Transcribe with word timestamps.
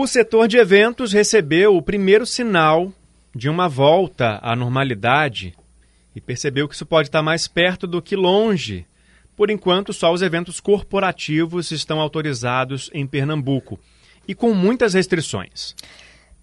O 0.00 0.06
setor 0.06 0.46
de 0.46 0.56
eventos 0.56 1.12
recebeu 1.12 1.76
o 1.76 1.82
primeiro 1.82 2.24
sinal 2.24 2.92
de 3.34 3.48
uma 3.48 3.68
volta 3.68 4.38
à 4.40 4.54
normalidade 4.54 5.56
e 6.14 6.20
percebeu 6.20 6.68
que 6.68 6.74
isso 6.76 6.86
pode 6.86 7.08
estar 7.08 7.20
mais 7.20 7.48
perto 7.48 7.84
do 7.84 8.00
que 8.00 8.14
longe. 8.14 8.86
Por 9.36 9.50
enquanto, 9.50 9.92
só 9.92 10.12
os 10.12 10.22
eventos 10.22 10.60
corporativos 10.60 11.72
estão 11.72 12.00
autorizados 12.00 12.88
em 12.94 13.08
Pernambuco 13.08 13.76
e 14.28 14.36
com 14.36 14.54
muitas 14.54 14.94
restrições. 14.94 15.74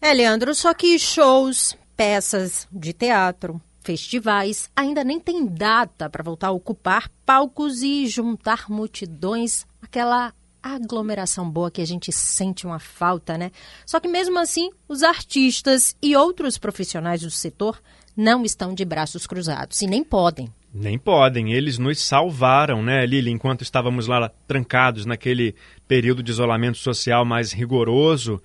É, 0.01 0.13
Leandro, 0.13 0.53
só 0.53 0.73
que 0.73 0.99
shows, 0.99 1.77
peças 1.95 2.67
de 2.69 2.91
teatro, 2.91 3.61
festivais 3.79 4.69
ainda 4.75 5.01
nem 5.01 5.17
tem 5.17 5.45
data 5.45 6.09
para 6.09 6.25
voltar 6.25 6.47
a 6.47 6.51
ocupar 6.51 7.09
palcos 7.25 7.81
e 7.83 8.05
juntar 8.05 8.65
multidões, 8.67 9.65
aquela 9.81 10.33
aglomeração 10.73 11.47
boa 11.47 11.69
que 11.69 11.81
a 11.81 11.85
gente 11.85 12.11
sente 12.11 12.65
uma 12.65 12.79
falta, 12.79 13.37
né? 13.37 13.51
Só 13.85 13.99
que 13.99 14.07
mesmo 14.07 14.39
assim, 14.39 14.71
os 14.87 15.03
artistas 15.03 15.95
e 16.01 16.15
outros 16.15 16.57
profissionais 16.57 17.21
do 17.21 17.29
setor 17.29 17.79
não 18.17 18.43
estão 18.43 18.73
de 18.73 18.83
braços 18.83 19.27
cruzados 19.27 19.81
e 19.81 19.87
nem 19.87 20.03
podem. 20.03 20.49
Nem 20.73 20.97
podem. 20.97 21.53
Eles 21.53 21.77
nos 21.77 22.01
salvaram, 22.01 22.81
né, 22.81 23.05
Lili, 23.05 23.29
enquanto 23.29 23.61
estávamos 23.61 24.07
lá 24.07 24.29
trancados 24.47 25.05
naquele 25.05 25.53
período 25.87 26.23
de 26.23 26.31
isolamento 26.31 26.77
social 26.77 27.23
mais 27.23 27.51
rigoroso. 27.51 28.41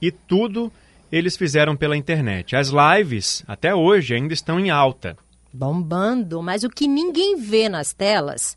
E 0.00 0.12
tudo 0.12 0.72
eles 1.10 1.36
fizeram 1.36 1.74
pela 1.74 1.96
internet. 1.96 2.54
As 2.54 2.70
lives, 2.70 3.42
até 3.48 3.74
hoje, 3.74 4.14
ainda 4.14 4.32
estão 4.32 4.60
em 4.60 4.70
alta. 4.70 5.16
Bombando, 5.52 6.42
mas 6.42 6.62
o 6.62 6.70
que 6.70 6.86
ninguém 6.86 7.36
vê 7.36 7.68
nas 7.68 7.92
telas 7.92 8.56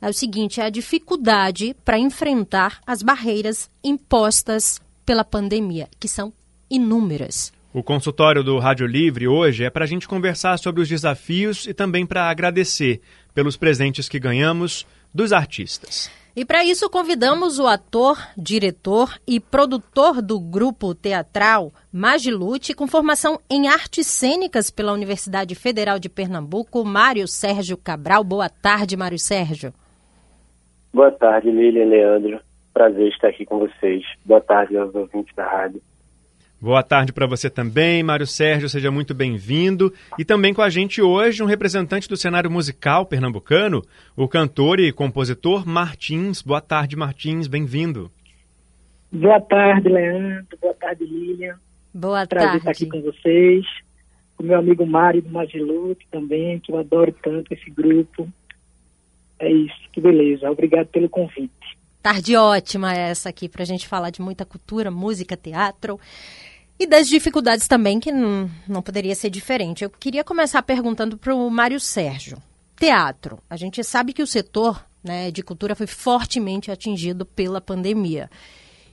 é 0.00 0.08
o 0.08 0.12
seguinte: 0.12 0.60
é 0.60 0.64
a 0.64 0.70
dificuldade 0.70 1.74
para 1.84 1.98
enfrentar 1.98 2.80
as 2.86 3.02
barreiras 3.02 3.70
impostas 3.82 4.80
pela 5.04 5.24
pandemia, 5.24 5.88
que 5.98 6.08
são 6.08 6.32
inúmeras. 6.70 7.52
O 7.72 7.82
consultório 7.82 8.42
do 8.42 8.58
Rádio 8.58 8.86
Livre 8.86 9.28
hoje 9.28 9.64
é 9.64 9.70
para 9.70 9.84
a 9.84 9.88
gente 9.88 10.08
conversar 10.08 10.58
sobre 10.58 10.82
os 10.82 10.88
desafios 10.88 11.66
e 11.66 11.74
também 11.74 12.04
para 12.04 12.28
agradecer 12.28 13.00
pelos 13.32 13.56
presentes 13.56 14.08
que 14.08 14.18
ganhamos 14.18 14.86
dos 15.14 15.32
artistas. 15.32 16.10
E 16.34 16.44
para 16.44 16.64
isso 16.64 16.88
convidamos 16.88 17.58
o 17.58 17.66
ator, 17.66 18.18
diretor 18.36 19.20
e 19.26 19.40
produtor 19.40 20.22
do 20.22 20.38
grupo 20.38 20.94
teatral 20.94 21.72
Magilute, 21.92 22.72
com 22.72 22.86
formação 22.86 23.40
em 23.50 23.68
artes 23.68 24.06
cênicas 24.06 24.70
pela 24.70 24.92
Universidade 24.92 25.54
Federal 25.54 25.98
de 25.98 26.08
Pernambuco, 26.08 26.84
Mário 26.84 27.26
Sérgio 27.26 27.76
Cabral. 27.76 28.22
Boa 28.22 28.48
tarde, 28.48 28.96
Mário 28.96 29.18
Sérgio. 29.18 29.74
Boa 30.92 31.10
tarde, 31.12 31.50
Lilian 31.50 31.86
Leandro. 31.86 32.40
Prazer 32.72 33.08
estar 33.08 33.28
aqui 33.28 33.44
com 33.44 33.58
vocês. 33.58 34.02
Boa 34.24 34.40
tarde 34.40 34.76
aos 34.76 34.94
ouvintes 34.94 35.34
da 35.34 35.46
rádio. 35.46 35.80
Boa 36.60 36.82
tarde 36.82 37.10
para 37.10 37.26
você 37.26 37.48
também, 37.48 38.02
Mário 38.02 38.26
Sérgio, 38.26 38.68
seja 38.68 38.90
muito 38.90 39.14
bem-vindo. 39.14 39.94
E 40.18 40.26
também 40.26 40.52
com 40.52 40.60
a 40.60 40.68
gente 40.68 41.00
hoje 41.00 41.42
um 41.42 41.46
representante 41.46 42.06
do 42.06 42.18
cenário 42.18 42.50
musical 42.50 43.06
pernambucano, 43.06 43.82
o 44.14 44.28
cantor 44.28 44.78
e 44.78 44.92
compositor 44.92 45.66
Martins. 45.66 46.42
Boa 46.42 46.60
tarde, 46.60 46.96
Martins, 46.96 47.46
bem-vindo. 47.46 48.10
Boa 49.10 49.40
tarde, 49.40 49.88
Leandro. 49.88 50.58
Boa 50.60 50.74
tarde, 50.74 51.04
Lilian. 51.04 51.56
Boa 51.94 52.26
Prazer 52.26 52.50
tarde. 52.50 52.58
estar 52.58 52.70
aqui 52.72 52.86
com 52.86 53.00
vocês. 53.00 53.64
Com 54.36 54.44
meu 54.44 54.58
amigo 54.58 54.86
Mário 54.86 55.22
do 55.22 55.30
Magilute 55.30 56.06
também, 56.10 56.60
que 56.60 56.70
eu 56.70 56.78
adoro 56.78 57.14
tanto 57.22 57.54
esse 57.54 57.70
grupo. 57.70 58.28
É 59.40 59.50
isso, 59.50 59.90
que 59.92 60.00
beleza. 60.00 60.50
Obrigado 60.50 60.86
pelo 60.88 61.08
convite. 61.08 61.50
Tarde 62.02 62.36
ótima 62.36 62.94
essa 62.94 63.28
aqui 63.28 63.48
para 63.48 63.62
a 63.62 63.66
gente 63.66 63.88
falar 63.88 64.10
de 64.10 64.22
muita 64.22 64.44
cultura, 64.44 64.90
música, 64.90 65.36
teatro 65.36 65.98
e 66.78 66.86
das 66.86 67.08
dificuldades 67.08 67.68
também, 67.68 68.00
que 68.00 68.10
não, 68.10 68.50
não 68.66 68.80
poderia 68.80 69.14
ser 69.14 69.28
diferente. 69.28 69.84
Eu 69.84 69.90
queria 69.90 70.24
começar 70.24 70.62
perguntando 70.62 71.18
para 71.18 71.34
o 71.34 71.50
Mário 71.50 71.78
Sérgio. 71.78 72.38
Teatro. 72.74 73.38
A 73.50 73.56
gente 73.56 73.84
sabe 73.84 74.14
que 74.14 74.22
o 74.22 74.26
setor 74.26 74.82
né, 75.04 75.30
de 75.30 75.42
cultura 75.42 75.74
foi 75.74 75.86
fortemente 75.86 76.70
atingido 76.70 77.26
pela 77.26 77.60
pandemia. 77.60 78.30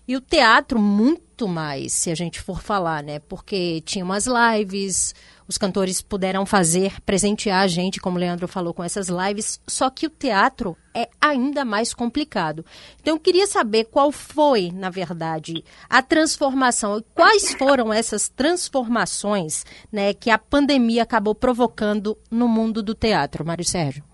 E 0.08 0.16
o 0.16 0.22
teatro, 0.22 0.80
muito 0.80 1.50
mais, 1.50 1.92
se 1.92 2.10
a 2.10 2.16
gente 2.16 2.40
for 2.40 2.62
falar, 2.62 3.04
né? 3.04 3.20
Porque 3.20 3.82
tinha 3.82 4.06
umas 4.06 4.26
lives, 4.26 5.14
os 5.46 5.58
cantores 5.58 6.02
puderam 6.02 6.46
fazer, 6.46 7.02
presentear 7.02 7.62
a 7.62 7.68
gente, 7.68 8.00
como 8.00 8.16
o 8.16 8.20
Leandro 8.20 8.48
falou, 8.48 8.74
com 8.74 8.82
essas 8.82 9.10
lives, 9.10 9.62
só 9.68 9.90
que 9.90 10.06
o 10.06 10.10
teatro 10.10 10.78
é 10.96 11.10
ainda 11.20 11.66
mais 11.66 11.94
complicado. 11.94 12.64
Então, 13.02 13.16
eu 13.16 13.20
queria 13.20 13.46
saber 13.48 13.84
qual 13.86 14.10
foi, 14.10 14.72
na 14.74 14.90
verdade, 14.90 15.62
a 15.90 16.02
transformação, 16.02 17.04
quais 17.14 17.52
foram 17.56 17.92
essas 17.92 18.30
transformações 18.30 19.66
né, 19.92 20.14
que 20.14 20.30
a 20.30 20.38
pandemia 20.38 21.04
acabou 21.04 21.36
provocando 21.36 22.18
no 22.32 22.48
mundo 22.48 22.82
do 22.82 22.96
teatro, 22.96 23.46
Mário 23.46 23.66
Sérgio. 23.66 24.06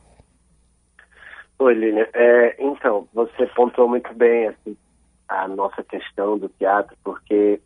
Oi, 1.59 1.75
Lilian. 1.75 2.07
É, 2.15 2.55
então, 2.57 3.07
você 3.13 3.45
pontuou 3.55 3.87
muito 3.87 4.11
bem 4.15 4.47
assim, 4.47 4.75
a 5.41 5.47
nossa 5.47 5.83
questão 5.83 6.37
do 6.37 6.47
teatro, 6.49 6.95
porque 7.03 7.59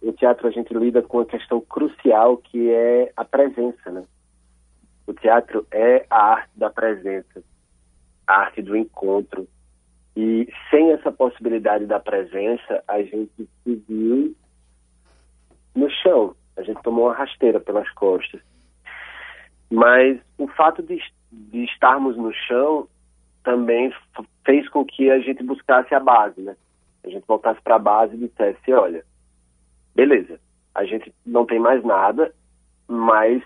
o 0.00 0.12
teatro 0.12 0.46
a 0.46 0.50
gente 0.50 0.72
lida 0.72 1.02
com 1.02 1.18
uma 1.18 1.26
questão 1.26 1.60
crucial 1.60 2.36
que 2.36 2.70
é 2.70 3.12
a 3.16 3.24
presença, 3.24 3.90
né? 3.90 4.04
O 5.06 5.12
teatro 5.12 5.66
é 5.70 6.06
a 6.08 6.32
arte 6.32 6.50
da 6.56 6.70
presença, 6.70 7.42
a 8.26 8.34
arte 8.42 8.62
do 8.62 8.76
encontro. 8.76 9.48
E 10.16 10.48
sem 10.70 10.92
essa 10.92 11.10
possibilidade 11.10 11.86
da 11.86 11.98
presença, 11.98 12.82
a 12.86 13.02
gente 13.02 13.30
se 13.36 13.74
viu 13.88 14.34
no 15.74 15.90
chão. 15.90 16.34
A 16.56 16.62
gente 16.62 16.82
tomou 16.82 17.06
uma 17.06 17.14
rasteira 17.14 17.58
pelas 17.58 17.90
costas. 17.90 18.40
Mas 19.70 20.20
o 20.38 20.46
fato 20.48 20.82
de, 20.82 21.00
de 21.30 21.64
estarmos 21.64 22.16
no 22.16 22.32
chão 22.32 22.88
também 23.42 23.92
fez 24.44 24.68
com 24.68 24.84
que 24.84 25.10
a 25.10 25.18
gente 25.20 25.42
buscasse 25.42 25.94
a 25.94 26.00
base, 26.00 26.40
né? 26.40 26.56
A 27.04 27.08
gente 27.08 27.26
voltasse 27.26 27.60
para 27.62 27.76
a 27.76 27.78
base 27.78 28.14
e 28.14 28.28
dissesse, 28.28 28.72
olha, 28.72 29.04
beleza, 29.94 30.40
a 30.74 30.84
gente 30.84 31.12
não 31.24 31.46
tem 31.46 31.58
mais 31.58 31.84
nada, 31.84 32.34
mas 32.86 33.42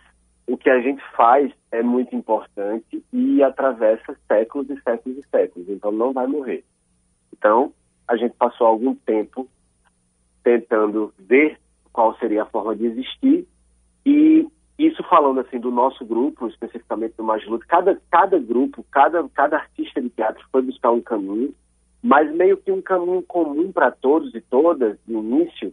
o 0.46 0.56
que 0.56 0.68
a 0.68 0.80
gente 0.80 1.02
faz 1.16 1.52
é 1.70 1.82
muito 1.82 2.14
importante 2.14 3.02
e 3.12 3.42
atravessa 3.42 4.16
séculos 4.28 4.68
e 4.70 4.80
séculos 4.82 5.18
e 5.18 5.28
séculos, 5.28 5.68
então 5.68 5.90
não 5.90 6.12
vai 6.12 6.26
morrer. 6.26 6.64
Então, 7.32 7.72
a 8.06 8.16
gente 8.16 8.34
passou 8.36 8.66
algum 8.66 8.94
tempo 8.94 9.48
tentando 10.42 11.12
ver 11.18 11.58
qual 11.92 12.16
seria 12.18 12.42
a 12.42 12.46
forma 12.46 12.76
de 12.76 12.86
existir 12.86 13.48
e 14.04 14.46
isso 14.78 15.02
falando 15.04 15.40
assim 15.40 15.58
do 15.58 15.70
nosso 15.70 16.04
grupo, 16.04 16.48
especificamente 16.48 17.14
do 17.16 17.22
Mais 17.22 17.46
Luta, 17.46 17.64
cada, 17.66 17.98
cada 18.10 18.38
grupo, 18.38 18.84
cada, 18.90 19.26
cada 19.30 19.56
artista 19.56 20.02
de 20.02 20.10
teatro 20.10 20.44
foi 20.50 20.62
buscar 20.62 20.90
um 20.90 21.00
caminho 21.00 21.54
mas 22.04 22.30
meio 22.34 22.58
que 22.58 22.70
um 22.70 22.82
caminho 22.82 23.22
comum 23.22 23.72
para 23.72 23.90
todos 23.90 24.34
e 24.34 24.40
todas, 24.42 24.98
no 25.08 25.20
início, 25.20 25.72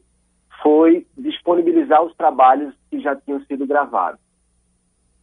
foi 0.64 1.06
disponibilizar 1.18 2.02
os 2.02 2.16
trabalhos 2.16 2.74
que 2.90 3.02
já 3.02 3.14
tinham 3.18 3.44
sido 3.44 3.68
gravados. 3.68 4.22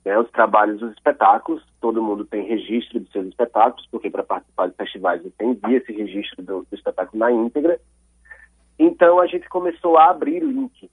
Né, 0.05 0.19
os 0.19 0.31
trabalhos 0.31 0.81
dos 0.81 0.93
espetáculos, 0.93 1.65
todo 1.81 2.03
mundo 2.03 2.27
tem 2.27 2.47
registro 2.47 3.01
de 3.01 3.11
seus 3.11 3.27
espetáculos, 3.29 3.89
porque 3.91 4.11
para 4.11 4.23
participar 4.23 4.69
de 4.69 4.75
festivais 4.75 5.23
você 5.23 5.45
envia 5.45 5.79
esse 5.79 5.93
registro 5.93 6.43
do, 6.43 6.67
do 6.71 6.75
espetáculo 6.75 7.19
na 7.19 7.33
íntegra. 7.33 7.81
Então 8.79 9.19
a 9.19 9.27
gente 9.27 9.49
começou 9.49 9.97
a 9.97 10.11
abrir 10.11 10.41
link, 10.41 10.91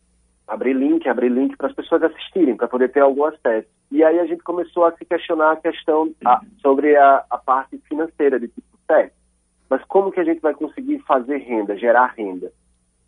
abrir 0.48 0.78
link, 0.78 1.10
abrir 1.10 1.30
link 1.30 1.58
para 1.58 1.68
as 1.68 1.76
pessoas 1.76 2.04
assistirem, 2.04 2.56
para 2.56 2.70
poder 2.70 2.90
ter 2.90 3.02
algum 3.02 3.26
acesso. 3.26 3.68
E 3.92 4.02
aí 4.02 4.18
a 4.18 4.26
gente 4.26 4.44
começou 4.44 4.86
a 4.86 4.94
se 4.94 5.04
questionar 5.04 5.52
a 5.52 5.58
questão 5.58 6.10
a, 6.24 6.40
sobre 6.62 6.96
a, 6.96 7.26
a 7.30 7.38
parte 7.38 7.78
financeira 7.80 8.40
de 8.40 8.48
tipo, 8.48 8.66
certo, 8.88 9.25
mas 9.70 9.84
como 9.86 10.12
que 10.12 10.20
a 10.20 10.24
gente 10.24 10.42
vai 10.42 10.54
conseguir 10.54 11.00
fazer 11.00 11.38
renda, 11.38 11.78
gerar 11.78 12.14
renda? 12.18 12.52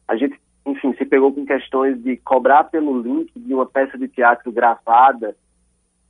A 0.07 0.15
gente, 0.15 0.39
enfim, 0.65 0.93
se 0.95 1.05
pegou 1.05 1.33
com 1.33 1.45
questões 1.45 2.01
de 2.01 2.17
cobrar 2.17 2.65
pelo 2.65 3.01
link 3.01 3.31
de 3.35 3.53
uma 3.53 3.65
peça 3.65 3.97
de 3.97 4.07
teatro 4.07 4.51
gravada. 4.51 5.35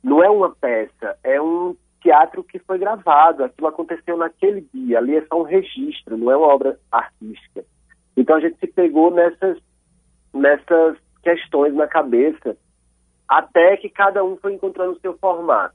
Não 0.02 0.22
é 0.22 0.30
uma 0.30 0.54
peça, 0.54 1.18
é 1.22 1.40
um 1.40 1.76
teatro 2.00 2.44
que 2.44 2.58
foi 2.60 2.78
gravado, 2.78 3.44
aquilo 3.44 3.68
aconteceu 3.68 4.16
naquele 4.16 4.66
dia, 4.72 4.98
ali 4.98 5.16
é 5.16 5.26
só 5.26 5.40
um 5.40 5.44
registro, 5.44 6.16
não 6.16 6.30
é 6.30 6.36
uma 6.36 6.46
obra 6.46 6.78
artística. 6.90 7.64
Então 8.16 8.36
a 8.36 8.40
gente 8.40 8.58
se 8.58 8.66
pegou 8.68 9.10
nessas, 9.10 9.58
nessas 10.32 10.96
questões 11.22 11.74
na 11.74 11.86
cabeça, 11.86 12.56
até 13.28 13.76
que 13.76 13.88
cada 13.88 14.24
um 14.24 14.36
foi 14.36 14.54
encontrando 14.54 14.92
o 14.92 15.00
seu 15.00 15.18
formato. 15.18 15.74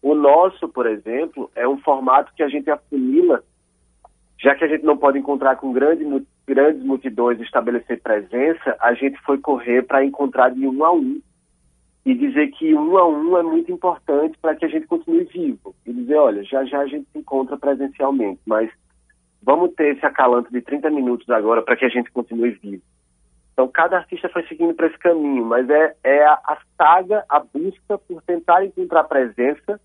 O 0.00 0.14
nosso, 0.14 0.68
por 0.68 0.86
exemplo, 0.86 1.50
é 1.54 1.68
um 1.68 1.78
formato 1.78 2.32
que 2.34 2.42
a 2.42 2.48
gente 2.48 2.70
afunila 2.70 3.44
já 4.38 4.54
que 4.54 4.64
a 4.64 4.68
gente 4.68 4.84
não 4.84 4.96
pode 4.96 5.18
encontrar 5.18 5.56
com 5.56 5.72
grande, 5.72 6.04
grandes 6.46 6.82
multidões 6.82 7.40
e 7.40 7.42
estabelecer 7.42 8.00
presença, 8.00 8.76
a 8.80 8.94
gente 8.94 9.20
foi 9.22 9.38
correr 9.38 9.82
para 9.82 10.04
encontrar 10.04 10.50
de 10.50 10.66
um 10.66 10.84
a 10.84 10.92
um 10.92 11.20
e 12.06 12.14
dizer 12.14 12.48
que 12.52 12.74
um 12.74 12.96
a 12.96 13.06
um 13.06 13.36
é 13.36 13.42
muito 13.42 13.72
importante 13.72 14.38
para 14.40 14.54
que 14.54 14.64
a 14.64 14.68
gente 14.68 14.86
continue 14.86 15.24
vivo. 15.24 15.74
E 15.84 15.92
dizer, 15.92 16.14
olha, 16.16 16.44
já 16.44 16.64
já 16.64 16.80
a 16.80 16.86
gente 16.86 17.08
se 17.12 17.18
encontra 17.18 17.58
presencialmente, 17.58 18.40
mas 18.46 18.70
vamos 19.42 19.74
ter 19.74 19.96
esse 19.96 20.06
acalanto 20.06 20.52
de 20.52 20.60
30 20.62 20.88
minutos 20.90 21.28
agora 21.28 21.60
para 21.60 21.76
que 21.76 21.84
a 21.84 21.88
gente 21.88 22.10
continue 22.12 22.52
vivo. 22.52 22.82
Então, 23.52 23.66
cada 23.66 23.96
artista 23.96 24.28
foi 24.28 24.46
seguindo 24.46 24.72
para 24.72 24.86
esse 24.86 24.98
caminho, 24.98 25.44
mas 25.44 25.68
é, 25.68 25.96
é 26.04 26.24
a, 26.24 26.34
a 26.34 26.58
saga, 26.76 27.24
a 27.28 27.40
busca 27.40 27.98
por 27.98 28.22
tentar 28.22 28.64
encontrar 28.64 29.02
presença 29.02 29.80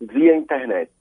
via 0.00 0.36
internet. 0.36 0.92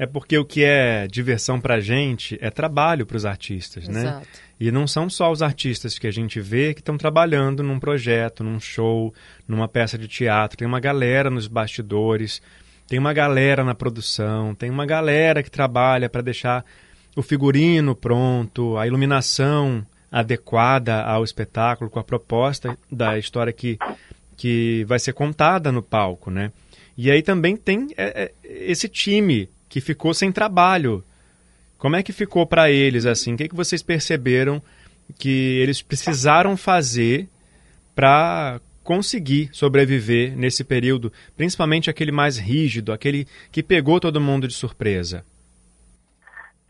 É 0.00 0.06
porque 0.06 0.38
o 0.38 0.46
que 0.46 0.64
é 0.64 1.06
diversão 1.06 1.60
para 1.60 1.74
a 1.74 1.80
gente 1.80 2.38
é 2.40 2.48
trabalho 2.48 3.04
para 3.04 3.18
os 3.18 3.26
artistas, 3.26 3.86
né? 3.86 4.00
Exato. 4.00 4.28
E 4.58 4.72
não 4.72 4.86
são 4.86 5.10
só 5.10 5.30
os 5.30 5.42
artistas 5.42 5.98
que 5.98 6.06
a 6.06 6.10
gente 6.10 6.40
vê 6.40 6.72
que 6.72 6.80
estão 6.80 6.96
trabalhando 6.96 7.62
num 7.62 7.78
projeto, 7.78 8.42
num 8.42 8.58
show, 8.58 9.12
numa 9.46 9.68
peça 9.68 9.98
de 9.98 10.08
teatro. 10.08 10.56
Tem 10.56 10.66
uma 10.66 10.80
galera 10.80 11.28
nos 11.28 11.46
bastidores, 11.46 12.40
tem 12.88 12.98
uma 12.98 13.12
galera 13.12 13.62
na 13.62 13.74
produção, 13.74 14.54
tem 14.54 14.70
uma 14.70 14.86
galera 14.86 15.42
que 15.42 15.50
trabalha 15.50 16.08
para 16.08 16.22
deixar 16.22 16.64
o 17.14 17.20
figurino 17.20 17.94
pronto, 17.94 18.78
a 18.78 18.86
iluminação 18.86 19.86
adequada 20.10 21.02
ao 21.02 21.22
espetáculo, 21.22 21.90
com 21.90 21.98
a 21.98 22.04
proposta 22.04 22.74
da 22.90 23.18
história 23.18 23.52
que, 23.52 23.76
que 24.34 24.82
vai 24.88 24.98
ser 24.98 25.12
contada 25.12 25.70
no 25.70 25.82
palco, 25.82 26.30
né? 26.30 26.52
E 26.96 27.10
aí 27.10 27.20
também 27.20 27.54
tem 27.54 27.88
é, 27.98 28.22
é, 28.22 28.32
esse 28.42 28.88
time 28.88 29.46
que 29.70 29.80
ficou 29.80 30.12
sem 30.12 30.30
trabalho. 30.30 31.02
Como 31.78 31.96
é 31.96 32.02
que 32.02 32.12
ficou 32.12 32.44
para 32.44 32.70
eles 32.70 33.06
assim? 33.06 33.32
O 33.32 33.36
que, 33.36 33.44
é 33.44 33.48
que 33.48 33.54
vocês 33.54 33.82
perceberam 33.82 34.60
que 35.18 35.58
eles 35.60 35.80
precisaram 35.80 36.56
fazer 36.56 37.28
para 37.94 38.60
conseguir 38.82 39.48
sobreviver 39.52 40.36
nesse 40.36 40.64
período, 40.64 41.12
principalmente 41.36 41.88
aquele 41.88 42.10
mais 42.10 42.36
rígido, 42.36 42.92
aquele 42.92 43.26
que 43.52 43.62
pegou 43.62 44.00
todo 44.00 44.20
mundo 44.20 44.48
de 44.48 44.54
surpresa? 44.54 45.24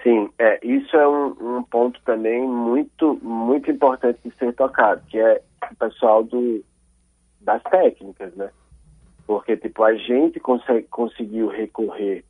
Sim, 0.03 0.31
é, 0.39 0.59
isso 0.63 0.95
é 0.97 1.09
um, 1.09 1.59
um 1.59 1.63
ponto 1.63 2.01
também 2.05 2.47
muito, 2.47 3.19
muito 3.23 3.71
importante 3.71 4.19
de 4.25 4.35
ser 4.37 4.53
tocado, 4.55 5.03
que 5.09 5.19
é 5.19 5.41
o 5.71 5.77
pessoal 5.77 6.23
do, 6.23 6.63
das 7.41 7.63
técnicas, 7.65 8.35
né? 8.35 8.51
Porque, 9.27 9.57
tipo, 9.57 9.83
a 9.85 9.95
gente 9.95 10.41
consegue, 10.41 10.87
conseguiu 10.91 11.49
recorrer 11.49 12.25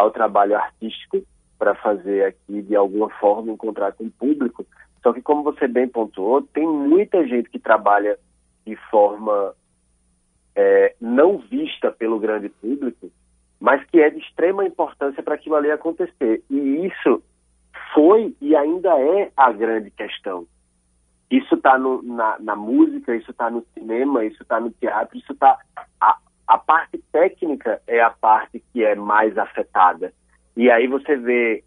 ao 0.00 0.10
trabalho 0.10 0.56
artístico 0.56 1.22
para 1.58 1.74
fazer 1.74 2.24
aqui, 2.24 2.62
de 2.62 2.74
alguma 2.74 3.10
forma, 3.10 3.52
encontrar 3.52 3.92
com 3.92 4.04
o 4.04 4.10
público. 4.10 4.64
Só 5.02 5.12
que, 5.12 5.20
como 5.20 5.42
você 5.42 5.68
bem 5.68 5.86
pontuou, 5.86 6.40
tem 6.42 6.66
muita 6.66 7.26
gente 7.26 7.50
que 7.50 7.58
trabalha 7.58 8.18
de 8.66 8.76
forma 8.90 9.54
é, 10.56 10.94
não 11.00 11.38
vista 11.38 11.92
pelo 11.92 12.18
grande 12.18 12.48
público, 12.48 13.10
mas 13.60 13.84
que 13.88 14.00
é 14.00 14.08
de 14.08 14.18
extrema 14.20 14.64
importância 14.64 15.22
para 15.22 15.34
aquilo 15.34 15.56
ali 15.56 15.70
acontecer. 15.70 16.42
E 16.48 16.86
isso 16.86 17.22
foi 17.92 18.34
e 18.40 18.56
ainda 18.56 18.98
é 18.98 19.30
a 19.36 19.52
grande 19.52 19.90
questão. 19.90 20.46
Isso 21.30 21.54
está 21.54 21.78
na, 21.78 22.38
na, 22.40 22.56
música, 22.56 23.14
isso 23.14 23.30
está 23.30 23.50
no 23.50 23.64
cinema, 23.74 24.24
isso 24.24 24.42
está 24.42 24.58
no 24.58 24.70
teatro, 24.70 25.16
isso 25.18 25.32
está. 25.32 25.58
A, 26.50 26.58
parte 26.58 26.98
técnica 27.12 27.80
é 27.86 28.00
a 28.00 28.10
parte 28.10 28.60
que 28.72 28.84
é 28.84 28.96
mais 28.96 29.38
afetada. 29.38 30.12
E 30.56 30.68
aí 30.68 30.88
você 30.88 31.14
vê, 31.14 31.62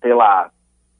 sei 0.00 0.12
lá, 0.12 0.50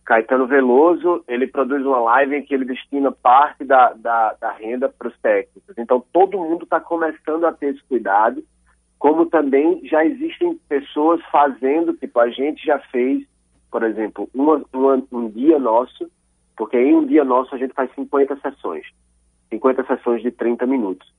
Caetano 0.04 0.46
Veloso, 0.46 1.24
ele 1.26 1.48
produz 1.48 1.84
uma 1.84 1.98
live 1.98 2.36
em 2.36 2.42
que 2.44 2.54
ele 2.54 2.64
destina 2.64 3.10
parte 3.10 3.64
da, 3.64 3.94
da, 3.94 4.34
da 4.34 4.52
renda 4.52 4.88
para 4.88 5.08
os 5.08 5.18
técnicos. 5.18 5.76
Então 5.76 6.04
todo 6.12 6.38
mundo 6.38 6.62
está 6.62 6.78
começando 6.78 7.44
a 7.46 7.52
ter 7.52 7.74
esse 7.74 7.82
cuidado, 7.88 8.44
como 8.96 9.26
também 9.26 9.84
já 9.84 10.04
existem 10.04 10.54
pessoas 10.68 11.20
fazendo, 11.32 11.94
tipo, 11.94 12.20
a 12.20 12.30
gente 12.30 12.64
já 12.64 12.78
fez, 12.78 13.26
por 13.72 13.82
exemplo, 13.82 14.30
uma, 14.32 14.62
uma, 14.72 15.02
um 15.10 15.28
dia 15.28 15.58
nosso, 15.58 16.08
porque 16.56 16.78
em 16.78 16.94
um 16.94 17.04
dia 17.04 17.24
nosso 17.24 17.52
a 17.56 17.58
gente 17.58 17.74
faz 17.74 17.92
50 17.96 18.36
sessões. 18.36 18.86
50 19.50 19.84
sessões 19.84 20.22
de 20.22 20.30
30 20.30 20.64
minutos 20.64 21.16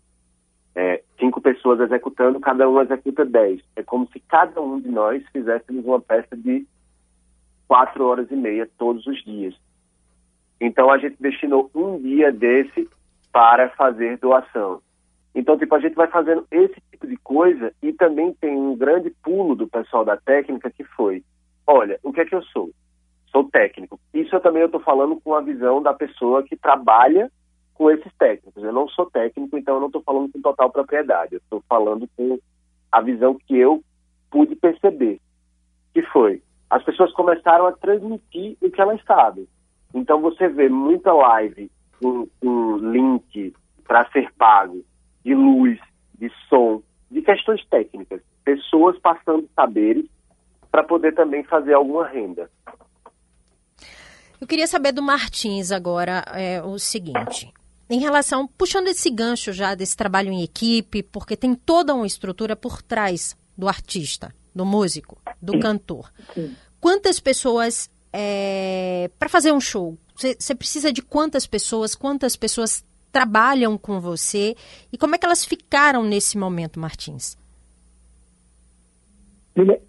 é, 0.77 1.01
cinco 1.19 1.41
pessoas 1.41 1.79
executando, 1.79 2.39
cada 2.39 2.69
um 2.69 2.79
executa 2.79 3.25
dez. 3.25 3.59
É 3.75 3.81
como 3.81 4.07
se 4.13 4.19
cada 4.19 4.61
um 4.61 4.79
de 4.79 4.89
nós 4.89 5.23
fizéssemos 5.33 5.83
uma 5.83 5.99
peça 5.99 6.37
de 6.37 6.67
quatro 7.67 8.05
horas 8.05 8.29
e 8.29 8.35
meia 8.35 8.69
todos 8.77 9.07
os 9.07 9.23
dias. 9.23 9.55
Então 10.61 10.91
a 10.91 10.99
gente 10.99 11.15
destinou 11.19 11.71
um 11.73 11.99
dia 11.99 12.31
desse 12.31 12.87
para 13.31 13.69
fazer 13.69 14.19
doação. 14.19 14.79
Então, 15.33 15.57
tipo, 15.57 15.73
a 15.73 15.79
gente 15.79 15.95
vai 15.95 16.07
fazendo 16.07 16.45
esse 16.51 16.79
tipo 16.91 17.07
de 17.07 17.17
coisa 17.17 17.73
e 17.81 17.91
também 17.91 18.31
tem 18.33 18.55
um 18.55 18.75
grande 18.75 19.09
pulo 19.23 19.55
do 19.55 19.67
pessoal 19.67 20.05
da 20.05 20.15
técnica 20.15 20.69
que 20.69 20.83
foi, 20.83 21.23
olha, 21.65 21.99
o 22.03 22.13
que 22.13 22.21
é 22.21 22.25
que 22.25 22.35
eu 22.35 22.43
sou? 22.43 22.69
Sou 23.31 23.43
técnico. 23.49 23.99
Isso 24.13 24.35
eu 24.35 24.39
também 24.39 24.63
estou 24.63 24.79
falando 24.79 25.19
com 25.21 25.33
a 25.33 25.41
visão 25.41 25.81
da 25.81 25.93
pessoa 25.93 26.43
que 26.43 26.55
trabalha 26.55 27.31
com 27.77 27.91
esses 27.91 28.11
técnicos. 28.17 28.63
Eu 28.63 28.73
não 28.73 28.89
sou 28.89 29.05
técnico, 29.09 29.55
então 29.57 29.75
eu 29.75 29.79
não 29.79 29.87
estou 29.87 30.01
falando 30.01 30.31
com 30.31 30.41
total 30.41 30.71
propriedade. 30.71 31.35
Eu 31.35 31.37
estou 31.37 31.63
falando 31.69 32.09
com 32.17 32.39
a 32.91 33.01
visão 33.01 33.35
que 33.35 33.55
eu 33.55 33.83
pude 34.31 34.55
perceber, 34.55 35.21
que 35.93 36.01
foi 36.01 36.41
as 36.69 36.83
pessoas 36.83 37.13
começaram 37.13 37.65
a 37.65 37.71
transmitir 37.71 38.57
o 38.61 38.69
que 38.69 38.81
elas 38.81 39.01
sabem. 39.05 39.47
Então 39.93 40.19
você 40.19 40.49
vê 40.49 40.67
muita 40.67 41.13
live 41.13 41.71
com, 42.01 42.27
link 42.77 43.53
para 43.85 44.09
ser 44.11 44.29
pago, 44.33 44.83
de 45.23 45.33
luz, 45.33 45.79
de 46.19 46.29
som, 46.49 46.81
de 47.09 47.21
questões 47.21 47.65
técnicas, 47.67 48.21
pessoas 48.43 48.99
passando 48.99 49.47
saberes 49.55 50.05
para 50.69 50.83
poder 50.83 51.13
também 51.13 51.43
fazer 51.43 51.73
alguma 51.73 52.05
renda. 52.05 52.49
Eu 54.41 54.45
queria 54.45 54.67
saber 54.67 54.91
do 54.91 55.01
Martins 55.01 55.71
agora 55.71 56.23
é, 56.33 56.61
o 56.61 56.77
seguinte 56.77 57.51
em 57.89 57.99
relação, 57.99 58.47
puxando 58.47 58.87
esse 58.87 59.09
gancho 59.09 59.53
já 59.53 59.73
desse 59.73 59.95
trabalho 59.95 60.31
em 60.31 60.43
equipe, 60.43 61.03
porque 61.03 61.37
tem 61.37 61.55
toda 61.55 61.93
uma 61.93 62.05
estrutura 62.05 62.55
por 62.55 62.81
trás 62.81 63.35
do 63.57 63.67
artista, 63.67 64.33
do 64.53 64.65
músico, 64.65 65.17
do 65.41 65.59
cantor. 65.59 66.11
Quantas 66.79 67.19
pessoas 67.19 67.89
é, 68.11 69.09
para 69.17 69.29
fazer 69.29 69.51
um 69.51 69.61
show? 69.61 69.97
Você 70.15 70.55
precisa 70.55 70.91
de 70.91 71.01
quantas 71.01 71.45
pessoas? 71.45 71.95
Quantas 71.95 72.35
pessoas 72.35 72.83
trabalham 73.11 73.77
com 73.77 73.99
você? 73.99 74.55
E 74.91 74.97
como 74.97 75.15
é 75.15 75.17
que 75.17 75.25
elas 75.25 75.45
ficaram 75.45 76.03
nesse 76.03 76.37
momento, 76.37 76.79
Martins? 76.79 77.37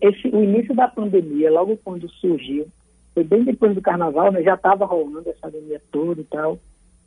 Esse, 0.01 0.29
o 0.29 0.43
início 0.43 0.75
da 0.75 0.89
pandemia, 0.89 1.51
logo 1.51 1.77
quando 1.79 2.09
surgiu, 2.09 2.67
foi 3.13 3.25
bem 3.25 3.45
depois 3.45 3.75
do 3.75 3.83
carnaval, 3.83 4.33
né? 4.33 4.43
já 4.43 4.55
estava 4.55 4.87
rolando 4.87 5.29
essa 5.29 5.41
pandemia 5.41 5.83
toda 5.91 6.21
e 6.21 6.25
tal. 6.25 6.59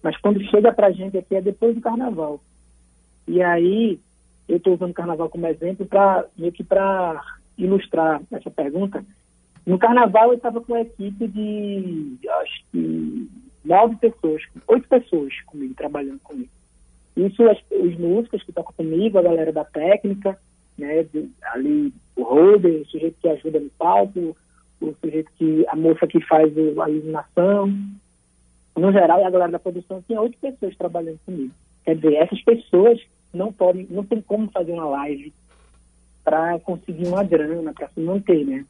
Mas 0.02 0.18
quando 0.18 0.44
chega 0.50 0.74
para 0.74 0.88
a 0.88 0.92
gente 0.92 1.18
aqui 1.18 1.36
é 1.36 1.42
depois 1.42 1.76
do 1.76 1.82
carnaval. 1.82 2.40
E 3.28 3.42
aí, 3.42 4.00
eu 4.48 4.58
estou 4.58 4.74
usando 4.74 4.92
o 4.92 4.96
carnaval 4.96 5.30
como 5.30 5.48
exemplo 5.48 5.86
para 5.86 6.26
para 6.68 7.22
ilustrar 7.58 8.22
essa 8.32 8.50
pergunta. 8.50 9.04
No 9.66 9.78
carnaval 9.78 10.30
eu 10.30 10.36
estava 10.36 10.60
com 10.60 10.74
uma 10.74 10.82
equipe 10.82 11.28
de 11.28 12.18
acho 12.28 12.64
que 12.72 13.30
nove 13.64 13.96
pessoas, 13.98 14.42
oito 14.68 14.88
pessoas 14.88 15.40
comigo, 15.46 15.74
trabalhando 15.76 16.20
comigo. 16.20 16.50
Isso 17.16 17.48
as, 17.48 17.60
os 17.72 17.98
músicos 17.98 18.44
que 18.44 18.52
tocam 18.52 18.74
comigo, 18.74 19.20
a 19.20 19.22
galera 19.22 19.52
da 19.52 19.64
técnica, 19.64 20.38
né, 20.78 21.04
de, 21.04 21.30
ali 21.54 21.94
o 22.16 22.24
Roder, 22.24 22.82
o 22.82 22.86
sujeito 22.86 23.18
que 23.22 23.30
ajuda 23.30 23.60
no 23.60 23.70
palco, 23.72 24.36
o 24.82 24.96
sujeito 25.00 25.32
que, 25.38 25.66
a 25.68 25.76
moça 25.76 26.08
que 26.08 26.20
faz 26.26 26.52
a 26.58 26.90
iluminação, 26.90 27.72
no 28.76 28.92
geral, 28.92 29.26
a 29.26 29.30
galera 29.30 29.52
da 29.52 29.60
produção 29.60 30.02
tinha 30.06 30.22
oito 30.22 30.38
pessoas 30.40 30.76
trabalhando 30.76 31.20
comigo. 31.26 31.54
Quer 31.84 31.96
dizer, 31.96 32.16
essas 32.16 32.42
pessoas 32.44 33.00
não 33.34 33.52
podem, 33.52 33.88
não 33.90 34.04
tem 34.04 34.22
como 34.22 34.50
fazer 34.52 34.72
uma 34.72 34.86
live 34.86 35.34
para 36.24 36.60
conseguir 36.60 37.08
uma 37.08 37.24
grana, 37.24 37.74
para 37.74 37.88
se 37.90 38.00
manter, 38.00 38.46
né? 38.46 38.66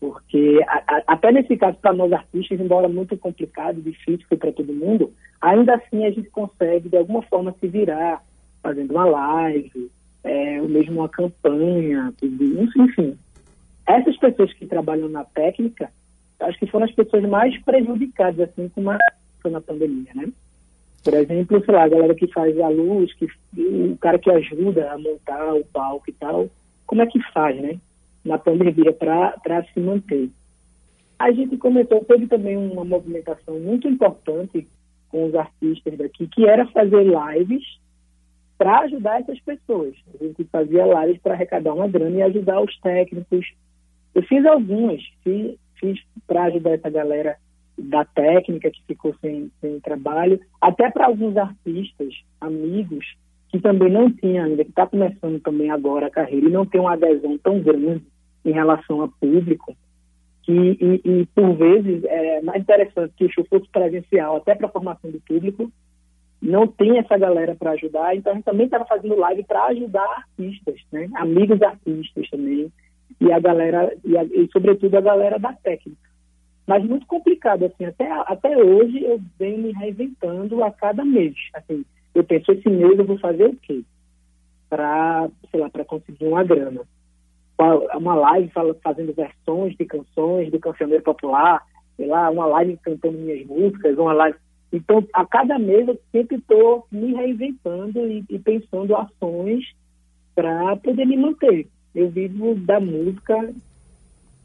Porque 0.00 0.60
a, 0.66 0.76
a, 0.86 1.02
até 1.08 1.32
nesse 1.32 1.56
caso, 1.56 1.76
para 1.78 1.92
nós 1.92 2.12
artistas, 2.12 2.60
embora 2.60 2.88
muito 2.88 3.16
complicado, 3.16 3.82
difícil 3.82 4.26
para 4.38 4.52
todo 4.52 4.72
mundo, 4.72 5.12
ainda 5.40 5.74
assim 5.74 6.06
a 6.06 6.10
gente 6.10 6.30
consegue, 6.30 6.88
de 6.88 6.96
alguma 6.96 7.22
forma, 7.22 7.54
se 7.60 7.66
virar, 7.66 8.22
fazendo 8.62 8.92
uma 8.92 9.04
live, 9.04 9.90
é, 10.24 10.60
ou 10.60 10.68
mesmo 10.68 11.00
uma 11.00 11.08
campanha, 11.08 12.12
enfim. 12.22 13.18
Essas 13.86 14.16
pessoas 14.18 14.52
que 14.52 14.66
trabalham 14.66 15.08
na 15.08 15.24
técnica, 15.24 15.90
acho 16.40 16.58
que 16.58 16.66
foram 16.66 16.86
as 16.86 16.92
pessoas 16.92 17.24
mais 17.24 17.58
prejudicadas, 17.62 18.48
assim, 18.48 18.68
com 18.68 18.80
uma 18.80 18.98
na 19.50 19.60
pandemia, 19.60 20.10
né? 20.14 20.28
Por 21.02 21.14
exemplo, 21.14 21.64
sei 21.64 21.74
lá, 21.74 21.84
a 21.84 21.88
galera 21.88 22.14
que 22.14 22.26
faz 22.26 22.58
a 22.60 22.68
luz, 22.68 23.12
que, 23.14 23.26
o 23.56 23.96
cara 23.98 24.18
que 24.18 24.30
ajuda 24.30 24.90
a 24.92 24.98
montar 24.98 25.54
o 25.54 25.64
palco 25.64 26.10
e 26.10 26.12
tal, 26.12 26.48
como 26.86 27.02
é 27.02 27.06
que 27.06 27.20
faz, 27.32 27.60
né? 27.60 27.78
Na 28.24 28.38
pandemia 28.38 28.92
para 28.92 29.64
se 29.72 29.80
manter. 29.80 30.28
A 31.18 31.32
gente 31.32 31.56
começou, 31.56 32.04
teve 32.04 32.26
também 32.26 32.56
uma 32.56 32.84
movimentação 32.84 33.58
muito 33.58 33.88
importante 33.88 34.66
com 35.08 35.26
os 35.26 35.34
artistas 35.34 35.96
daqui, 35.96 36.26
que 36.28 36.46
era 36.46 36.66
fazer 36.66 37.04
lives 37.04 37.64
para 38.56 38.80
ajudar 38.80 39.20
essas 39.20 39.40
pessoas. 39.40 39.94
A 40.14 40.24
gente 40.24 40.44
fazia 40.44 40.84
lives 40.84 41.22
para 41.22 41.34
arrecadar 41.34 41.74
uma 41.74 41.88
grana 41.88 42.16
e 42.16 42.22
ajudar 42.22 42.60
os 42.60 42.78
técnicos. 42.80 43.46
Eu 44.14 44.22
fiz 44.24 44.44
algumas, 44.44 45.02
fiz, 45.22 45.56
fiz 45.74 46.00
para 46.26 46.44
ajudar 46.44 46.72
essa 46.72 46.90
galera 46.90 47.36
da 47.78 48.04
técnica 48.04 48.70
que 48.70 48.82
ficou 48.86 49.14
sem, 49.20 49.50
sem 49.60 49.80
trabalho, 49.80 50.40
até 50.60 50.90
para 50.90 51.06
alguns 51.06 51.36
artistas, 51.36 52.14
amigos, 52.40 53.06
que 53.48 53.60
também 53.60 53.90
não 53.90 54.10
tinha 54.10 54.44
ainda, 54.44 54.64
que 54.64 54.70
está 54.70 54.86
começando 54.86 55.40
também 55.40 55.70
agora 55.70 56.06
a 56.06 56.10
carreira 56.10 56.46
e 56.46 56.52
não 56.52 56.66
tem 56.66 56.80
uma 56.80 56.92
adesão 56.92 57.38
tão 57.38 57.60
grande 57.60 58.02
em 58.44 58.52
relação 58.52 59.02
a 59.02 59.08
público, 59.08 59.76
que, 60.42 60.52
e, 60.52 61.00
e 61.04 61.26
por 61.34 61.54
vezes 61.54 62.04
é 62.04 62.42
mais 62.42 62.62
interessante 62.62 63.14
que 63.16 63.24
o 63.24 63.32
show 63.32 63.44
fosse 63.48 63.68
presencial, 63.70 64.36
até 64.36 64.54
para 64.54 64.66
a 64.66 64.70
formação 64.70 65.10
do 65.10 65.20
público, 65.20 65.70
não 66.40 66.66
tem 66.66 66.98
essa 66.98 67.18
galera 67.18 67.54
para 67.54 67.72
ajudar, 67.72 68.14
então 68.14 68.32
a 68.32 68.34
gente 68.36 68.44
também 68.44 68.66
estava 68.66 68.84
fazendo 68.84 69.16
live 69.16 69.42
para 69.44 69.66
ajudar 69.66 70.06
artistas, 70.06 70.80
né? 70.92 71.08
amigos 71.14 71.60
artistas 71.62 72.30
também, 72.30 72.72
e 73.20 73.32
a 73.32 73.40
galera, 73.40 73.92
e, 74.04 74.16
a, 74.16 74.24
e 74.24 74.48
sobretudo 74.52 74.96
a 74.96 75.00
galera 75.00 75.38
da 75.38 75.52
técnica. 75.52 76.08
Mas 76.68 76.84
muito 76.84 77.06
complicado, 77.06 77.64
assim, 77.64 77.86
até, 77.86 78.12
até 78.26 78.54
hoje 78.58 79.02
eu 79.02 79.18
venho 79.38 79.56
me 79.56 79.72
reinventando 79.72 80.62
a 80.62 80.70
cada 80.70 81.02
mês, 81.02 81.34
assim, 81.54 81.82
eu 82.14 82.22
penso, 82.22 82.52
esse 82.52 82.68
mês 82.68 82.98
eu 82.98 83.06
vou 83.06 83.18
fazer 83.18 83.46
o 83.46 83.56
quê? 83.56 83.82
Para, 84.68 85.30
sei 85.50 85.60
lá, 85.60 85.70
para 85.70 85.86
conseguir 85.86 86.26
uma 86.26 86.44
grana. 86.44 86.82
Uma 87.96 88.14
live 88.14 88.52
fazendo 88.82 89.14
versões 89.14 89.74
de 89.78 89.86
canções 89.86 90.50
do 90.50 90.60
cancioneiro 90.60 91.02
popular, 91.02 91.64
sei 91.96 92.06
lá, 92.06 92.28
uma 92.28 92.44
live 92.44 92.76
cantando 92.82 93.16
minhas 93.16 93.46
músicas, 93.46 93.96
uma 93.96 94.12
live. 94.12 94.36
Então, 94.70 95.02
a 95.14 95.24
cada 95.24 95.58
mês 95.58 95.88
eu 95.88 95.98
sempre 96.12 96.36
estou 96.36 96.86
me 96.92 97.14
reinventando 97.14 98.06
e, 98.06 98.22
e 98.28 98.38
pensando 98.38 98.94
ações 98.94 99.64
para 100.34 100.76
poder 100.76 101.06
me 101.06 101.16
manter. 101.16 101.66
Eu 101.94 102.10
vivo 102.10 102.54
da 102.56 102.78
música, 102.78 103.54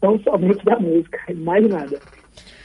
tão 0.03 0.19
somente 0.19 0.65
da 0.65 0.77
música, 0.77 1.17
mais 1.33 1.65
nada. 1.65 1.98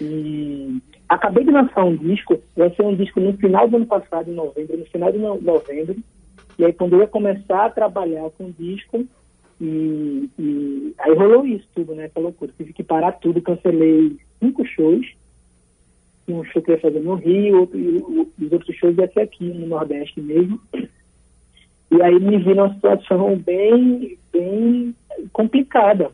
E 0.00 0.82
acabei 1.08 1.44
de 1.44 1.52
lançar 1.52 1.84
um 1.84 1.94
disco, 1.94 2.36
vai 2.56 2.68
ser 2.74 2.82
um 2.82 2.96
disco 2.96 3.20
no 3.20 3.32
final 3.34 3.68
do 3.68 3.76
ano 3.76 3.86
passado, 3.86 4.28
em 4.28 4.34
novembro, 4.34 4.76
no 4.76 4.84
final 4.86 5.12
de 5.12 5.18
novembro. 5.18 5.96
E 6.58 6.64
aí, 6.64 6.72
quando 6.72 6.94
eu 6.94 7.00
ia 7.02 7.06
começar 7.06 7.66
a 7.66 7.70
trabalhar 7.70 8.28
com 8.30 8.46
o 8.46 8.52
disco, 8.58 9.06
e, 9.60 10.28
e, 10.36 10.94
aí 10.98 11.14
rolou 11.14 11.46
isso 11.46 11.64
tudo, 11.76 11.94
né? 11.94 12.06
Essa 12.06 12.18
loucura. 12.18 12.52
Tive 12.58 12.72
que 12.72 12.82
parar 12.82 13.12
tudo, 13.12 13.40
cancelei 13.40 14.16
cinco 14.40 14.64
shows. 14.66 15.06
Um 16.26 16.42
show 16.42 16.60
que 16.60 16.72
eu 16.72 16.74
ia 16.74 16.80
fazer 16.80 16.98
no 16.98 17.14
Rio, 17.14 17.60
outro, 17.60 17.78
e 17.78 18.44
os 18.46 18.52
outros 18.52 18.76
shows 18.76 18.98
ia 18.98 19.08
ser 19.12 19.20
aqui, 19.20 19.44
no 19.44 19.68
Nordeste 19.68 20.20
mesmo. 20.20 20.60
E 20.74 22.02
aí 22.02 22.18
me 22.18 22.36
vi 22.38 22.52
numa 22.52 22.74
situação 22.74 23.36
bem, 23.36 24.18
bem 24.32 24.92
complicada. 25.32 26.10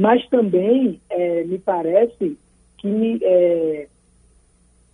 Mas 0.00 0.26
também 0.30 0.98
é, 1.10 1.44
me 1.44 1.58
parece 1.58 2.34
que 2.78 3.18
é, 3.22 3.86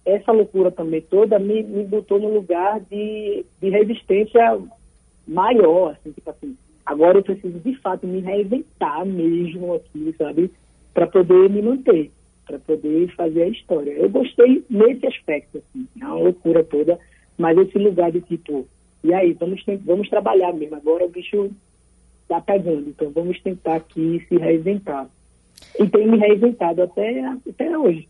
essa 0.05 0.33
loucura 0.33 0.73
também 0.73 1.01
toda 1.01 1.39
me, 1.39 1.63
me 1.63 1.85
botou 1.85 2.19
no 2.19 2.35
lugar 2.35 2.81
de, 2.81 3.45
de 3.63 3.69
resistência 3.71 4.61
maior, 5.25 5.93
assim, 5.93 6.11
tipo 6.11 6.29
assim, 6.29 6.57
agora 6.85 7.19
eu 7.19 7.23
preciso 7.23 7.57
de 7.61 7.77
fato 7.77 8.05
me 8.05 8.19
reinventar 8.19 9.07
mesmo 9.07 9.75
aqui, 9.75 10.13
sabe, 10.19 10.51
para 10.93 11.07
poder 11.07 11.51
me 11.51 11.63
manter, 11.63 12.11
para 12.45 12.59
poder 12.59 13.07
fazer 13.15 13.45
a 13.45 13.49
história. 13.49 13.93
Eu 13.93 14.09
gostei 14.11 14.65
nesse 14.69 15.07
aspecto, 15.07 15.59
assim, 15.59 15.87
é 16.03 16.05
uma 16.05 16.19
loucura 16.19 16.65
toda, 16.65 16.99
mas 17.39 17.57
esse 17.57 17.79
lugar 17.79 18.11
de 18.11 18.23
tipo, 18.23 18.67
e 19.05 19.15
aí, 19.15 19.35
vamos, 19.35 19.65
vamos 19.85 20.09
trabalhar 20.09 20.53
mesmo, 20.53 20.75
agora 20.75 21.05
o 21.05 21.09
bicho 21.09 21.49
tá 22.29 22.41
pegando, 22.41 22.89
então 22.89 23.11
vamos 23.11 23.41
tentar 23.41 23.77
aqui 23.77 24.25
se 24.29 24.37
reinventar 24.37 25.09
e 25.79 25.89
tenho 25.89 26.11
me 26.11 26.19
reinventado 26.19 26.83
até, 26.83 27.25
até 27.25 27.79
hoje. 27.79 28.09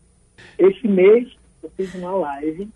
Esse 0.57 0.87
mês 0.87 1.35
eu 1.61 1.69
fiz 1.71 1.93
uma 1.95 2.11
live 2.11 2.67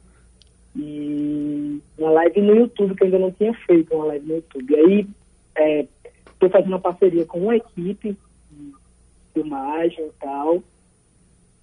e 0.75 1.81
uma 1.97 2.11
live 2.11 2.41
no 2.41 2.55
YouTube, 2.55 2.95
que 2.95 3.03
eu 3.03 3.05
ainda 3.05 3.19
não 3.19 3.31
tinha 3.31 3.53
feito 3.53 3.93
uma 3.93 4.05
live 4.05 4.27
no 4.27 4.35
YouTube. 4.35 4.71
E 4.71 4.75
aí 4.75 5.07
estou 6.25 6.49
é, 6.49 6.51
fazendo 6.51 6.69
uma 6.69 6.79
parceria 6.79 7.25
com 7.25 7.39
uma 7.39 7.55
equipe 7.55 8.17
de 8.51 8.73
filmagem 9.33 10.05
e 10.05 10.11
tal. 10.19 10.63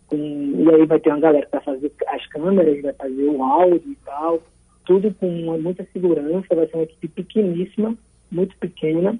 Com, 0.06 0.16
e 0.16 0.74
aí 0.74 0.86
vai 0.86 0.98
ter 1.00 1.10
uma 1.10 1.20
galera 1.20 1.46
que 1.46 1.52
vai 1.52 1.60
fazer 1.62 1.92
as 2.06 2.26
câmeras, 2.28 2.82
vai 2.82 2.92
fazer 2.94 3.24
o 3.24 3.42
áudio 3.42 3.92
e 3.92 3.96
tal. 4.04 4.42
Tudo 4.84 5.12
com 5.14 5.26
muita 5.58 5.86
segurança, 5.92 6.54
vai 6.54 6.66
ser 6.66 6.76
uma 6.76 6.84
equipe 6.84 7.08
pequeníssima, 7.08 7.94
muito 8.30 8.56
pequena 8.56 9.18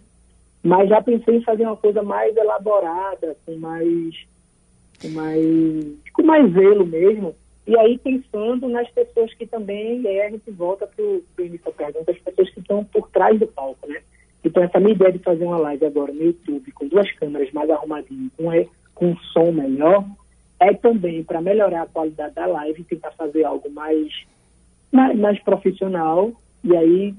mas 0.62 0.88
já 0.88 1.00
pensei 1.00 1.36
em 1.36 1.42
fazer 1.42 1.64
uma 1.64 1.76
coisa 1.76 2.02
mais 2.02 2.36
elaborada, 2.36 3.36
com 3.46 3.56
mais, 3.56 4.26
com 5.00 5.08
mais, 5.08 5.86
com 6.12 6.22
mais 6.22 6.52
zelo 6.52 6.86
mesmo. 6.86 7.34
E 7.66 7.78
aí 7.78 7.98
pensando 7.98 8.68
nas 8.68 8.88
pessoas 8.90 9.32
que 9.34 9.46
também, 9.46 10.00
e 10.00 10.08
aí 10.08 10.20
a 10.22 10.30
gente 10.30 10.50
volta 10.50 10.86
para 10.86 11.04
o 11.04 11.22
início 11.38 11.66
da 11.66 11.72
pergunta, 11.72 12.10
as 12.10 12.18
pessoas 12.18 12.50
que 12.50 12.60
estão 12.60 12.84
por 12.84 13.08
trás 13.10 13.38
do 13.38 13.46
palco, 13.46 13.86
né? 13.86 14.00
Então 14.42 14.62
essa 14.62 14.80
minha 14.80 14.94
ideia 14.94 15.12
de 15.12 15.18
fazer 15.18 15.44
uma 15.44 15.58
live 15.58 15.84
agora 15.84 16.12
no 16.12 16.22
YouTube, 16.22 16.72
com 16.72 16.88
duas 16.88 17.10
câmeras 17.12 17.52
mais 17.52 17.68
arrumadinhas, 17.68 18.32
com, 18.36 18.66
com 18.94 19.10
um 19.10 19.16
som 19.18 19.52
melhor, 19.52 20.04
é 20.60 20.72
também 20.74 21.22
para 21.22 21.40
melhorar 21.40 21.82
a 21.82 21.86
qualidade 21.86 22.34
da 22.34 22.46
live, 22.46 22.84
tentar 22.84 23.12
fazer 23.12 23.44
algo 23.44 23.70
mais, 23.70 24.12
mais, 24.90 25.18
mais 25.18 25.38
profissional, 25.42 26.32
e 26.64 26.76
aí 26.76 27.14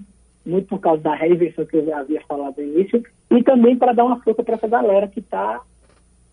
muito 0.45 0.67
por 0.67 0.79
causa 0.79 1.01
da 1.01 1.15
reinvenção 1.15 1.65
que 1.65 1.77
eu 1.77 1.85
já 1.85 1.99
havia 1.99 2.21
falado 2.27 2.57
no 2.57 2.63
início, 2.63 3.03
e 3.31 3.43
também 3.43 3.77
para 3.77 3.93
dar 3.93 4.05
uma 4.05 4.19
força 4.21 4.43
para 4.43 4.55
essa 4.55 4.67
galera 4.67 5.07
que 5.07 5.19
está 5.19 5.61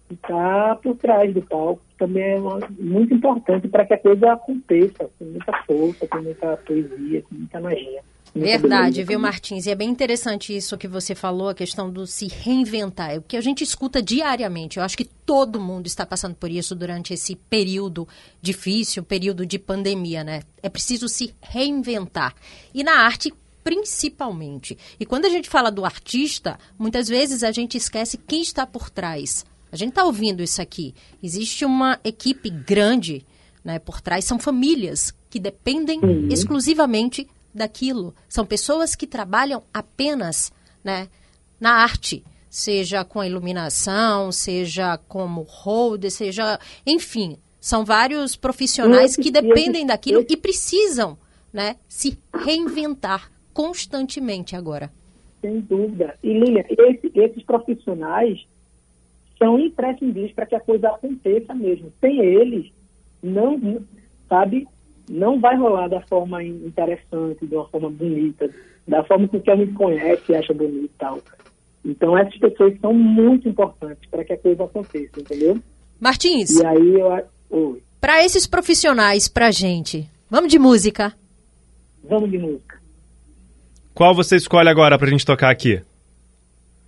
que 0.08 0.16
tá 0.16 0.78
por 0.80 0.96
trás 0.96 1.34
do 1.34 1.42
palco, 1.42 1.82
que 1.88 1.96
também 1.96 2.34
é 2.34 2.36
uma, 2.36 2.60
muito 2.78 3.12
importante 3.12 3.66
para 3.66 3.84
que 3.84 3.94
a 3.94 3.98
coisa 3.98 4.32
aconteça 4.32 5.10
com 5.18 5.24
muita 5.24 5.52
força, 5.64 6.06
com 6.06 6.22
muita 6.22 6.56
poesia, 6.58 7.22
com 7.22 7.34
muita 7.34 7.60
magia. 7.60 8.02
Verdade, 8.34 9.02
viu, 9.02 9.18
Martins? 9.18 9.64
E 9.64 9.70
é 9.70 9.74
bem 9.74 9.88
interessante 9.88 10.54
isso 10.54 10.76
que 10.76 10.86
você 10.86 11.14
falou, 11.14 11.48
a 11.48 11.54
questão 11.54 11.90
do 11.90 12.06
se 12.06 12.26
reinventar. 12.26 13.12
É 13.12 13.18
o 13.18 13.22
que 13.22 13.36
a 13.36 13.40
gente 13.40 13.64
escuta 13.64 14.02
diariamente. 14.02 14.76
Eu 14.76 14.84
acho 14.84 14.96
que 14.96 15.06
todo 15.06 15.58
mundo 15.58 15.86
está 15.86 16.04
passando 16.04 16.34
por 16.34 16.50
isso 16.50 16.74
durante 16.74 17.14
esse 17.14 17.34
período 17.34 18.06
difícil, 18.42 19.02
período 19.02 19.46
de 19.46 19.58
pandemia, 19.58 20.22
né? 20.22 20.42
É 20.62 20.68
preciso 20.68 21.08
se 21.08 21.34
reinventar. 21.40 22.34
E 22.74 22.84
na 22.84 23.00
arte, 23.00 23.32
principalmente. 23.66 24.78
E 25.00 25.04
quando 25.04 25.24
a 25.24 25.28
gente 25.28 25.50
fala 25.50 25.72
do 25.72 25.84
artista, 25.84 26.56
muitas 26.78 27.08
vezes 27.08 27.42
a 27.42 27.50
gente 27.50 27.76
esquece 27.76 28.16
quem 28.16 28.40
está 28.40 28.64
por 28.64 28.88
trás. 28.88 29.44
A 29.72 29.76
gente 29.76 29.88
está 29.88 30.04
ouvindo 30.04 30.40
isso 30.40 30.62
aqui. 30.62 30.94
Existe 31.20 31.64
uma 31.64 31.98
equipe 32.04 32.48
grande 32.48 33.26
né, 33.64 33.80
por 33.80 34.00
trás, 34.00 34.24
são 34.24 34.38
famílias 34.38 35.12
que 35.28 35.40
dependem 35.40 35.98
uhum. 35.98 36.28
exclusivamente 36.28 37.26
daquilo. 37.52 38.14
São 38.28 38.46
pessoas 38.46 38.94
que 38.94 39.04
trabalham 39.04 39.64
apenas 39.74 40.52
né, 40.84 41.08
na 41.58 41.72
arte, 41.72 42.22
seja 42.48 43.04
com 43.04 43.18
a 43.18 43.26
iluminação, 43.26 44.30
seja 44.30 44.96
como 45.08 45.42
holder, 45.42 46.12
seja. 46.12 46.60
Enfim, 46.86 47.36
são 47.60 47.84
vários 47.84 48.36
profissionais 48.36 49.16
que 49.16 49.28
dependem 49.28 49.84
daquilo 49.84 50.24
e 50.28 50.36
precisam 50.36 51.18
né, 51.52 51.74
se 51.88 52.16
reinventar 52.32 53.34
constantemente 53.56 54.54
agora. 54.54 54.90
Sem 55.40 55.60
dúvida. 55.60 56.14
E, 56.22 56.30
Lilian, 56.30 56.62
esse, 56.68 57.10
esses 57.14 57.42
profissionais 57.42 58.46
são 59.38 59.58
imprescindíveis 59.58 60.32
para 60.32 60.44
que 60.44 60.54
a 60.54 60.60
coisa 60.60 60.90
aconteça 60.90 61.54
mesmo. 61.54 61.90
Sem 61.98 62.20
eles, 62.20 62.70
não, 63.22 63.80
sabe, 64.28 64.68
não 65.08 65.40
vai 65.40 65.56
rolar 65.56 65.88
da 65.88 66.02
forma 66.02 66.44
interessante, 66.44 67.46
de 67.46 67.54
uma 67.54 67.66
forma 67.68 67.88
bonita, 67.88 68.50
da 68.86 69.02
forma 69.04 69.26
que 69.26 69.50
a 69.50 69.56
gente 69.56 69.72
conhece 69.72 70.32
e 70.32 70.36
acha 70.36 70.52
bonito 70.52 70.84
e 70.84 70.98
tal. 70.98 71.18
Então, 71.82 72.18
essas 72.18 72.36
pessoas 72.36 72.78
são 72.78 72.92
muito 72.92 73.48
importantes 73.48 74.06
para 74.10 74.22
que 74.22 74.34
a 74.34 74.38
coisa 74.38 74.64
aconteça, 74.64 75.18
entendeu? 75.18 75.58
Martins. 75.98 76.60
E 76.60 76.66
aí 76.66 76.94
eu. 77.50 77.80
Para 78.02 78.22
esses 78.22 78.46
profissionais, 78.46 79.28
para 79.28 79.50
gente, 79.50 80.06
vamos 80.28 80.50
de 80.50 80.58
música? 80.58 81.14
Vamos 82.04 82.30
de 82.30 82.36
música. 82.36 82.85
Qual 83.96 84.14
você 84.14 84.36
escolhe 84.36 84.68
agora 84.68 84.98
pra 84.98 85.08
gente 85.08 85.24
tocar 85.24 85.50
aqui? 85.50 85.80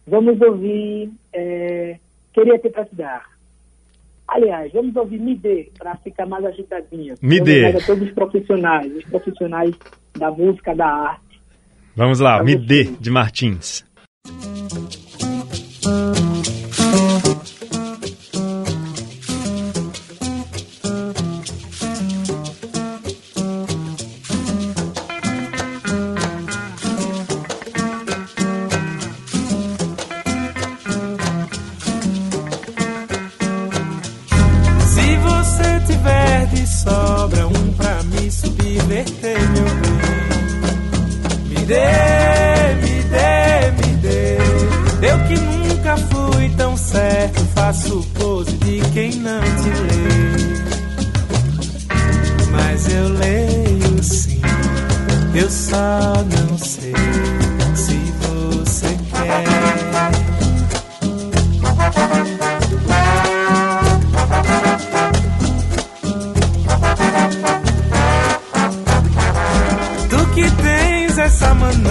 Vamos 0.06 0.38
ouvir 0.42 1.10
é, 1.32 1.96
Queria 2.34 2.58
Ter 2.58 2.68
Pra 2.68 2.84
Te 2.84 2.94
Dar. 2.94 3.24
Aliás, 4.28 4.70
vamos 4.74 4.94
ouvir 4.94 5.18
Me 5.18 5.34
Dê, 5.34 5.70
para 5.78 5.96
ficar 5.96 6.26
mais 6.26 6.44
agitadinha. 6.44 7.14
Me 7.22 7.40
Dê. 7.40 7.64
A 7.64 7.80
todos 7.80 8.06
os 8.06 8.12
profissionais, 8.12 8.94
os 8.94 9.04
profissionais 9.04 9.74
da 10.18 10.30
música, 10.30 10.74
da 10.74 10.86
arte. 10.86 11.40
Vamos 11.96 12.20
lá, 12.20 12.44
Me 12.44 12.54
Dê, 12.54 12.84
de 12.84 13.10
Martins. 13.10 13.86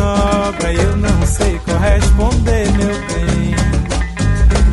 Essa 0.07 0.15
manobra 0.15 0.73
eu 0.73 0.95
não 0.97 1.25
sei 1.25 1.59
corresponder, 1.59 2.71
meu 2.71 2.95
bem. 3.07 3.55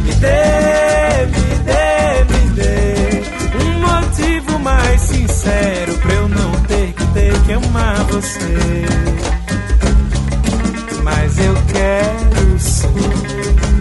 Me 0.05 0.15
dê, 0.15 1.27
me 1.27 1.55
dê, 1.65 2.25
me 2.31 2.43
dê 2.51 3.23
um 3.65 3.71
motivo 3.81 4.59
mais 4.61 5.01
sincero 5.01 5.95
pra 5.99 6.13
eu 6.13 6.29
não 6.29 6.53
ter 6.63 6.93
que 6.93 7.07
ter 7.09 7.33
que 7.43 7.53
amar 7.53 8.05
você. 8.05 8.85
Mas 11.03 11.39
eu 11.39 11.55
quero 11.73 12.59
sim, 12.59 12.89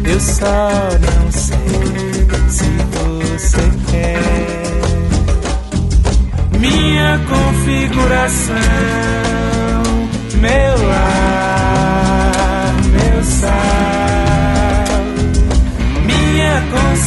eu 0.06 0.20
só 0.20 0.70
não 1.02 1.32
sei 1.32 2.28
se 2.50 2.66
você 2.92 3.72
quer. 3.92 4.20
Minha 6.60 7.20
configuração 7.28 9.24
meu 10.44 10.88
lar, 10.90 11.13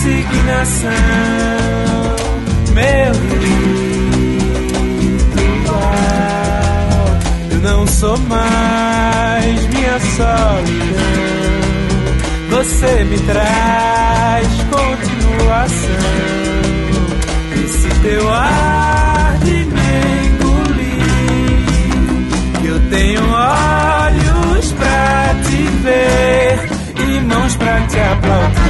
consignação, 0.07 0.91
meu 2.73 3.13
ritual. 5.65 5.99
Eu 7.51 7.59
não 7.59 7.87
sou 7.87 8.17
mais 8.19 9.67
minha 9.67 9.99
solidão. 9.99 11.27
Você 12.51 13.05
me 13.05 13.19
traz 13.19 14.47
continuação. 14.71 15.77
Esse 17.65 17.89
teu 18.01 18.33
ar 18.33 19.39
de 19.43 19.67
Tenho 22.89 23.21
olhos 23.21 24.73
pra 24.73 25.35
te 25.45 25.63
ver 25.83 26.57
e 27.05 27.21
mãos 27.21 27.57
pra 27.57 27.81
te 27.89 27.99
aplaudir. 27.99 28.66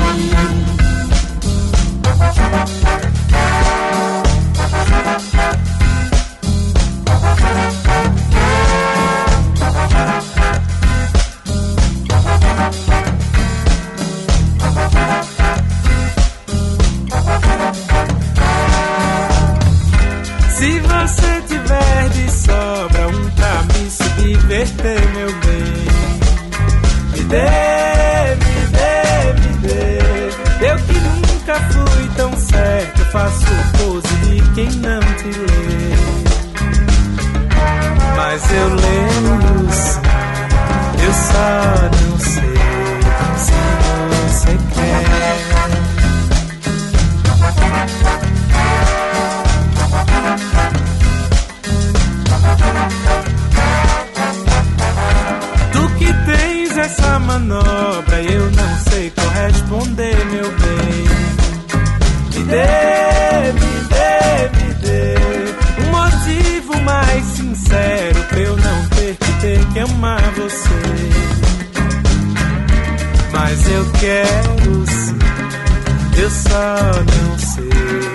quero 74.00 74.86
ser, 74.86 76.22
eu 76.22 76.30
só 76.30 76.92
não 77.02 77.38
sei. 77.38 78.05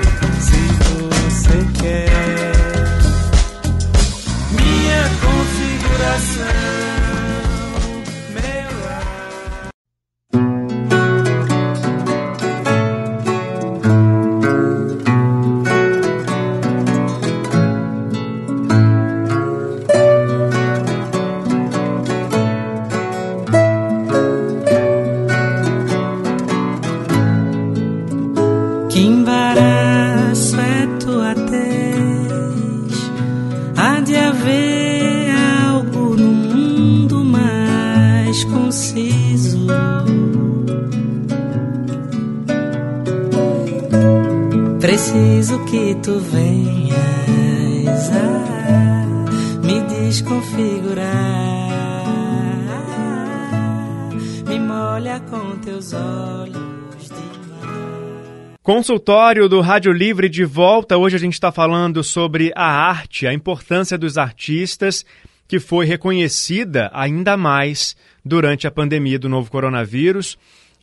Consultório 58.74 59.50
do 59.50 59.60
Rádio 59.60 59.92
Livre 59.92 60.30
de 60.30 60.46
volta. 60.46 60.98
Hoje 60.98 61.18
a 61.18 61.20
gente 61.20 61.34
está 61.34 61.52
falando 61.52 62.02
sobre 62.06 62.54
a 62.56 62.66
arte, 62.66 63.28
a 63.28 63.34
importância 63.34 63.98
dos 63.98 64.18
artistas, 64.18 65.06
que 65.46 65.60
foi 65.60 65.86
reconhecida 65.86 66.90
ainda 66.94 67.36
mais 67.36 67.98
durante 68.24 68.66
a 68.66 68.72
pandemia 68.72 69.20
do 69.20 69.28
novo 69.28 69.52
coronavírus 69.52 70.38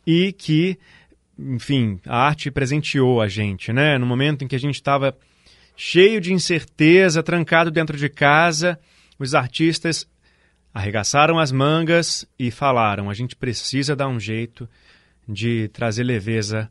e 0.05 0.31
que, 0.31 0.77
enfim, 1.35 1.99
a 2.05 2.27
arte 2.27 2.51
presenteou 2.51 3.23
a 3.23 3.27
gente, 3.27 3.73
né? 3.73 3.97
No 3.97 4.05
momento 4.05 4.43
em 4.43 4.47
que 4.47 4.55
a 4.55 4.59
gente 4.59 4.75
estava 4.75 5.17
cheio 5.75 6.21
de 6.21 6.31
incerteza, 6.31 7.23
trancado 7.23 7.71
dentro 7.71 7.97
de 7.97 8.07
casa, 8.07 8.79
os 9.17 9.33
artistas 9.33 10.07
arregaçaram 10.71 11.39
as 11.39 11.51
mangas 11.51 12.23
e 12.37 12.51
falaram: 12.51 13.09
a 13.09 13.15
gente 13.15 13.35
precisa 13.35 13.95
dar 13.95 14.09
um 14.09 14.19
jeito 14.19 14.69
de 15.27 15.69
trazer 15.69 16.03
leveza 16.03 16.69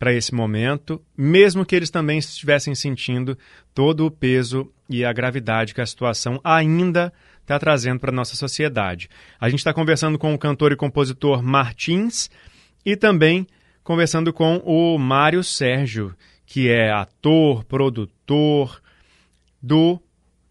para 0.00 0.14
esse 0.14 0.34
momento, 0.34 0.98
mesmo 1.14 1.62
que 1.62 1.76
eles 1.76 1.90
também 1.90 2.16
estivessem 2.16 2.74
sentindo 2.74 3.36
todo 3.74 4.06
o 4.06 4.10
peso 4.10 4.72
e 4.88 5.04
a 5.04 5.12
gravidade 5.12 5.74
que 5.74 5.80
a 5.82 5.86
situação 5.86 6.40
ainda 6.42 7.12
está 7.42 7.58
trazendo 7.58 8.00
para 8.00 8.10
a 8.10 8.14
nossa 8.14 8.34
sociedade. 8.34 9.10
A 9.38 9.50
gente 9.50 9.58
está 9.58 9.74
conversando 9.74 10.18
com 10.18 10.32
o 10.32 10.38
cantor 10.38 10.72
e 10.72 10.76
compositor 10.76 11.42
Martins 11.42 12.30
e 12.82 12.96
também 12.96 13.46
conversando 13.84 14.32
com 14.32 14.56
o 14.64 14.96
Mário 14.96 15.44
Sérgio, 15.44 16.16
que 16.46 16.70
é 16.70 16.90
ator, 16.90 17.62
produtor 17.64 18.80
do, 19.60 20.00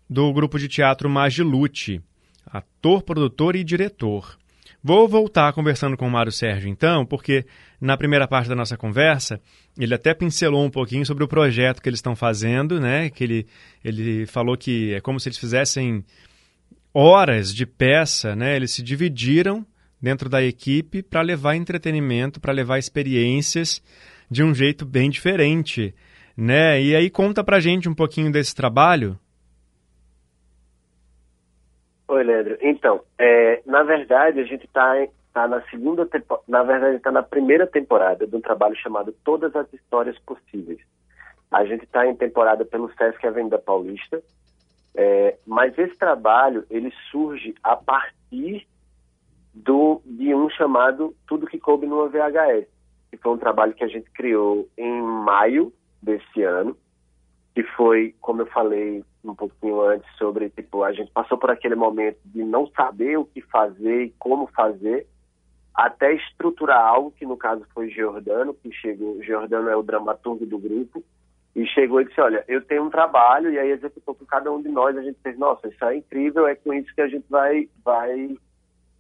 do 0.08 0.32
grupo 0.32 0.60
de 0.60 0.68
teatro 0.68 1.10
Magilute, 1.10 2.04
ator, 2.46 3.02
produtor 3.02 3.56
e 3.56 3.64
diretor. 3.64 4.38
Vou 4.82 5.10
voltar 5.10 5.52
conversando 5.52 5.98
com 5.98 6.08
o 6.08 6.12
Mário 6.12 6.32
Sérgio, 6.32 6.70
então, 6.70 7.06
porque 7.06 7.46
na 7.82 7.98
primeira 7.98 8.28
parte 8.28 8.48
da 8.48 8.56
nossa 8.56 8.78
conversa, 8.78 9.42
ele 9.78 9.94
até 9.94 10.14
pincelou 10.14 10.66
um 10.66 10.70
pouquinho 10.70 11.06
sobre 11.06 11.24
o 11.24 11.28
projeto 11.28 11.82
que 11.82 11.90
eles 11.90 11.98
estão 11.98 12.16
fazendo, 12.16 12.80
né? 12.80 13.10
Que 13.10 13.24
ele, 13.26 13.48
ele 13.84 14.26
falou 14.26 14.56
que 14.56 14.94
é 14.94 15.02
como 15.02 15.20
se 15.20 15.28
eles 15.28 15.38
fizessem 15.38 16.04
horas 16.94 17.54
de 17.54 17.66
peça, 17.66 18.36
né? 18.38 18.56
Eles 18.56 18.72
se 18.72 18.82
dividiram 18.82 19.66
dentro 20.02 20.30
da 20.30 20.42
equipe 20.42 21.04
para 21.04 21.22
levar 21.22 21.56
entretenimento, 21.56 22.40
para 22.40 22.54
levar 22.54 22.80
experiências 22.80 23.82
de 24.32 24.44
um 24.44 24.56
jeito 24.56 24.86
bem 24.86 25.10
diferente, 25.10 25.94
né? 26.38 26.82
E 26.82 26.96
aí 26.96 27.10
conta 27.10 27.44
pra 27.44 27.60
gente 27.60 27.90
um 27.90 27.94
pouquinho 27.94 28.32
desse 28.32 28.56
trabalho. 28.56 29.20
Oi, 32.10 32.24
Leandro. 32.24 32.58
Então, 32.60 33.02
é, 33.20 33.62
na 33.68 33.84
verdade, 33.84 34.40
a 34.40 34.44
gente 34.44 34.66
está 34.66 34.96
tá 35.32 35.48
na 35.48 35.62
segunda 35.70 36.10
na 36.48 36.64
verdade, 36.64 36.96
está 36.96 37.12
na 37.12 37.22
primeira 37.22 37.68
temporada 37.68 38.26
de 38.26 38.36
um 38.36 38.42
trabalho 38.42 38.76
chamado 38.76 39.14
Todas 39.24 39.56
as 39.56 39.72
Histórias 39.72 40.18
Possíveis. 40.18 40.80
A 41.52 41.64
gente 41.66 41.84
está 41.84 42.08
em 42.08 42.16
temporada 42.16 42.66
pelo 42.66 42.92
Sesc 42.96 43.28
Avenida 43.28 43.60
Paulista, 43.60 44.24
é, 44.96 45.38
mas 45.46 45.78
esse 45.78 45.96
trabalho 45.98 46.66
ele 46.72 46.92
surge 47.12 47.54
a 47.62 47.76
partir 47.76 48.68
do 49.54 50.02
de 50.04 50.34
um 50.34 50.50
chamado 50.50 51.16
Tudo 51.28 51.46
que 51.46 51.60
coube 51.60 51.86
numa 51.86 52.10
VHS, 52.10 52.66
que 53.12 53.18
foi 53.18 53.34
um 53.34 53.38
trabalho 53.38 53.76
que 53.76 53.84
a 53.84 53.88
gente 53.88 54.10
criou 54.10 54.68
em 54.76 55.00
maio 55.00 55.72
desse 56.02 56.42
ano 56.42 56.76
que 57.60 57.64
foi, 57.76 58.16
como 58.22 58.42
eu 58.42 58.46
falei 58.46 59.04
um 59.22 59.36
pouquinho 59.36 59.82
antes, 59.82 60.10
sobre, 60.18 60.50
tipo, 60.50 60.82
a 60.82 60.94
gente 60.94 61.12
passou 61.12 61.38
por 61.38 61.52
aquele 61.52 61.76
momento 61.76 62.18
de 62.24 62.42
não 62.42 62.68
saber 62.68 63.18
o 63.18 63.26
que 63.26 63.42
fazer 63.42 64.04
e 64.04 64.16
como 64.18 64.48
fazer, 64.48 65.06
até 65.76 66.14
estruturar 66.14 66.80
algo, 66.80 67.12
que 67.12 67.26
no 67.26 67.36
caso 67.36 67.66
foi 67.74 67.90
Giordano, 67.90 68.54
que 68.54 68.72
chegou, 68.72 69.22
Giordano 69.22 69.68
é 69.68 69.76
o 69.76 69.84
dramaturgo 69.84 70.46
do 70.46 70.58
grupo, 70.58 71.04
e 71.54 71.66
chegou 71.66 72.00
e 72.00 72.06
disse, 72.06 72.22
olha, 72.22 72.46
eu 72.48 72.62
tenho 72.62 72.86
um 72.86 72.90
trabalho, 72.90 73.52
e 73.52 73.60
aí 73.60 73.72
executou 73.72 74.16
com 74.16 74.26
cada 74.26 74.50
um 74.50 74.62
de 74.62 74.70
nós, 74.70 74.96
a 74.96 75.02
gente 75.02 75.20
fez, 75.22 75.38
nossa, 75.38 75.68
isso 75.68 75.84
é 75.84 75.98
incrível, 75.98 76.48
é 76.48 76.56
com 76.56 76.74
isso 76.74 76.96
que 76.96 77.02
a 77.02 77.10
gente 77.10 77.26
vai, 77.30 77.68
vai 77.84 78.38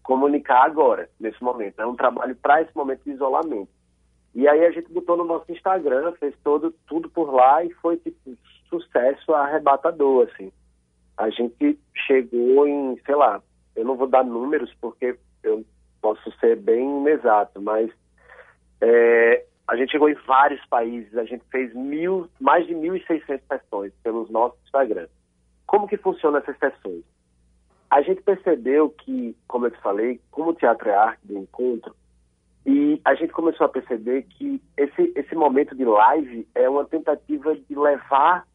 comunicar 0.03 0.65
agora, 0.65 1.09
nesse 1.17 1.41
momento. 1.41 1.81
É 1.81 1.85
um 1.85 1.95
trabalho 1.95 2.35
para 2.35 2.61
esse 2.61 2.75
momento 2.75 3.03
de 3.05 3.11
isolamento. 3.11 3.78
E 4.33 4.47
aí 4.47 4.65
a 4.65 4.71
gente 4.71 4.91
botou 4.91 5.17
no 5.17 5.23
nosso 5.23 5.51
Instagram, 5.51 6.13
fez 6.13 6.35
todo, 6.43 6.71
tudo 6.87 7.09
por 7.09 7.33
lá 7.33 7.63
e 7.63 7.71
foi 7.73 7.97
tipo 7.97 8.37
sucesso 8.69 9.33
arrebatador, 9.33 10.29
assim. 10.31 10.51
A 11.17 11.29
gente 11.29 11.77
chegou 12.07 12.67
em, 12.67 12.99
sei 13.05 13.15
lá, 13.15 13.41
eu 13.75 13.83
não 13.83 13.95
vou 13.95 14.07
dar 14.07 14.23
números 14.23 14.73
porque 14.79 15.17
eu 15.43 15.65
posso 16.01 16.31
ser 16.39 16.55
bem 16.55 17.07
exato, 17.07 17.61
mas 17.61 17.91
é, 18.81 19.45
a 19.67 19.75
gente 19.75 19.91
chegou 19.91 20.09
em 20.09 20.15
vários 20.25 20.63
países, 20.67 21.15
a 21.17 21.25
gente 21.25 21.43
fez 21.51 21.73
mil, 21.73 22.29
mais 22.39 22.65
de 22.65 22.73
1.600 22.73 23.41
sessões 23.47 23.93
pelos 24.03 24.29
nossos 24.29 24.59
Instagram. 24.65 25.07
Como 25.65 25.87
que 25.87 25.97
funciona 25.97 26.39
essas 26.39 26.57
sessões? 26.57 27.03
A 27.89 28.01
gente 28.01 28.21
percebeu 28.21 28.89
que, 28.89 29.35
como 29.47 29.65
eu 29.65 29.71
te 29.71 29.79
falei, 29.81 30.21
como 30.31 30.51
o 30.51 30.55
teatro 30.55 30.89
é 30.89 30.95
arte 30.95 31.19
do 31.23 31.37
encontro, 31.37 31.95
e 32.65 33.01
a 33.05 33.15
gente 33.15 33.31
começou 33.31 33.65
a 33.65 33.69
perceber 33.69 34.23
que 34.23 34.61
esse, 34.77 35.13
esse 35.15 35.35
momento 35.35 35.75
de 35.75 35.85
live 35.85 36.47
é 36.53 36.69
uma 36.69 36.85
tentativa 36.85 37.55
de 37.55 37.75
levar, 37.75 38.45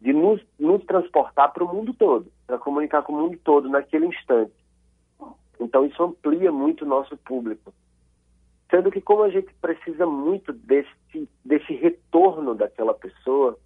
de 0.00 0.12
nos, 0.12 0.40
nos 0.58 0.84
transportar 0.84 1.52
para 1.52 1.64
o 1.64 1.74
mundo 1.74 1.92
todo, 1.92 2.30
para 2.46 2.58
comunicar 2.58 3.02
com 3.02 3.12
o 3.12 3.16
mundo 3.16 3.38
todo 3.42 3.68
naquele 3.68 4.06
instante. 4.06 4.52
Então 5.58 5.84
isso 5.84 6.02
amplia 6.02 6.50
muito 6.50 6.84
o 6.84 6.88
nosso 6.88 7.16
público. 7.18 7.72
Sendo 8.70 8.90
que 8.90 9.00
como 9.00 9.24
a 9.24 9.30
gente 9.30 9.52
precisa 9.54 10.06
muito 10.06 10.52
desse, 10.52 11.28
desse 11.44 11.74
retorno 11.74 12.54
daquela 12.54 12.94
pessoa, 12.94 13.58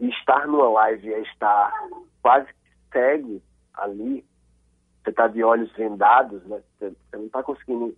estar 0.00 0.46
numa 0.46 0.70
live 0.70 1.12
é 1.12 1.20
estar 1.22 1.72
quase 2.22 2.48
cego 2.92 3.42
ali, 3.74 4.24
você 5.02 5.10
está 5.10 5.26
de 5.26 5.42
olhos 5.42 5.70
vendados, 5.72 6.42
né? 6.44 6.62
você, 6.78 6.90
você 6.90 7.16
não 7.16 7.26
está 7.26 7.42
conseguindo 7.42 7.96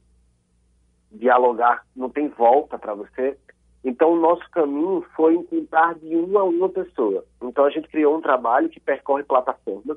dialogar, 1.10 1.84
não 1.94 2.08
tem 2.08 2.28
volta 2.28 2.78
para 2.78 2.94
você. 2.94 3.36
Então, 3.82 4.12
o 4.12 4.20
nosso 4.20 4.48
caminho 4.50 5.04
foi 5.16 5.34
encontrar 5.34 5.94
de 5.94 6.14
uma 6.14 6.40
a 6.40 6.44
uma 6.44 6.68
pessoa. 6.68 7.24
Então, 7.42 7.64
a 7.64 7.70
gente 7.70 7.88
criou 7.88 8.16
um 8.16 8.20
trabalho 8.20 8.68
que 8.68 8.78
percorre 8.78 9.22
plataformas 9.24 9.96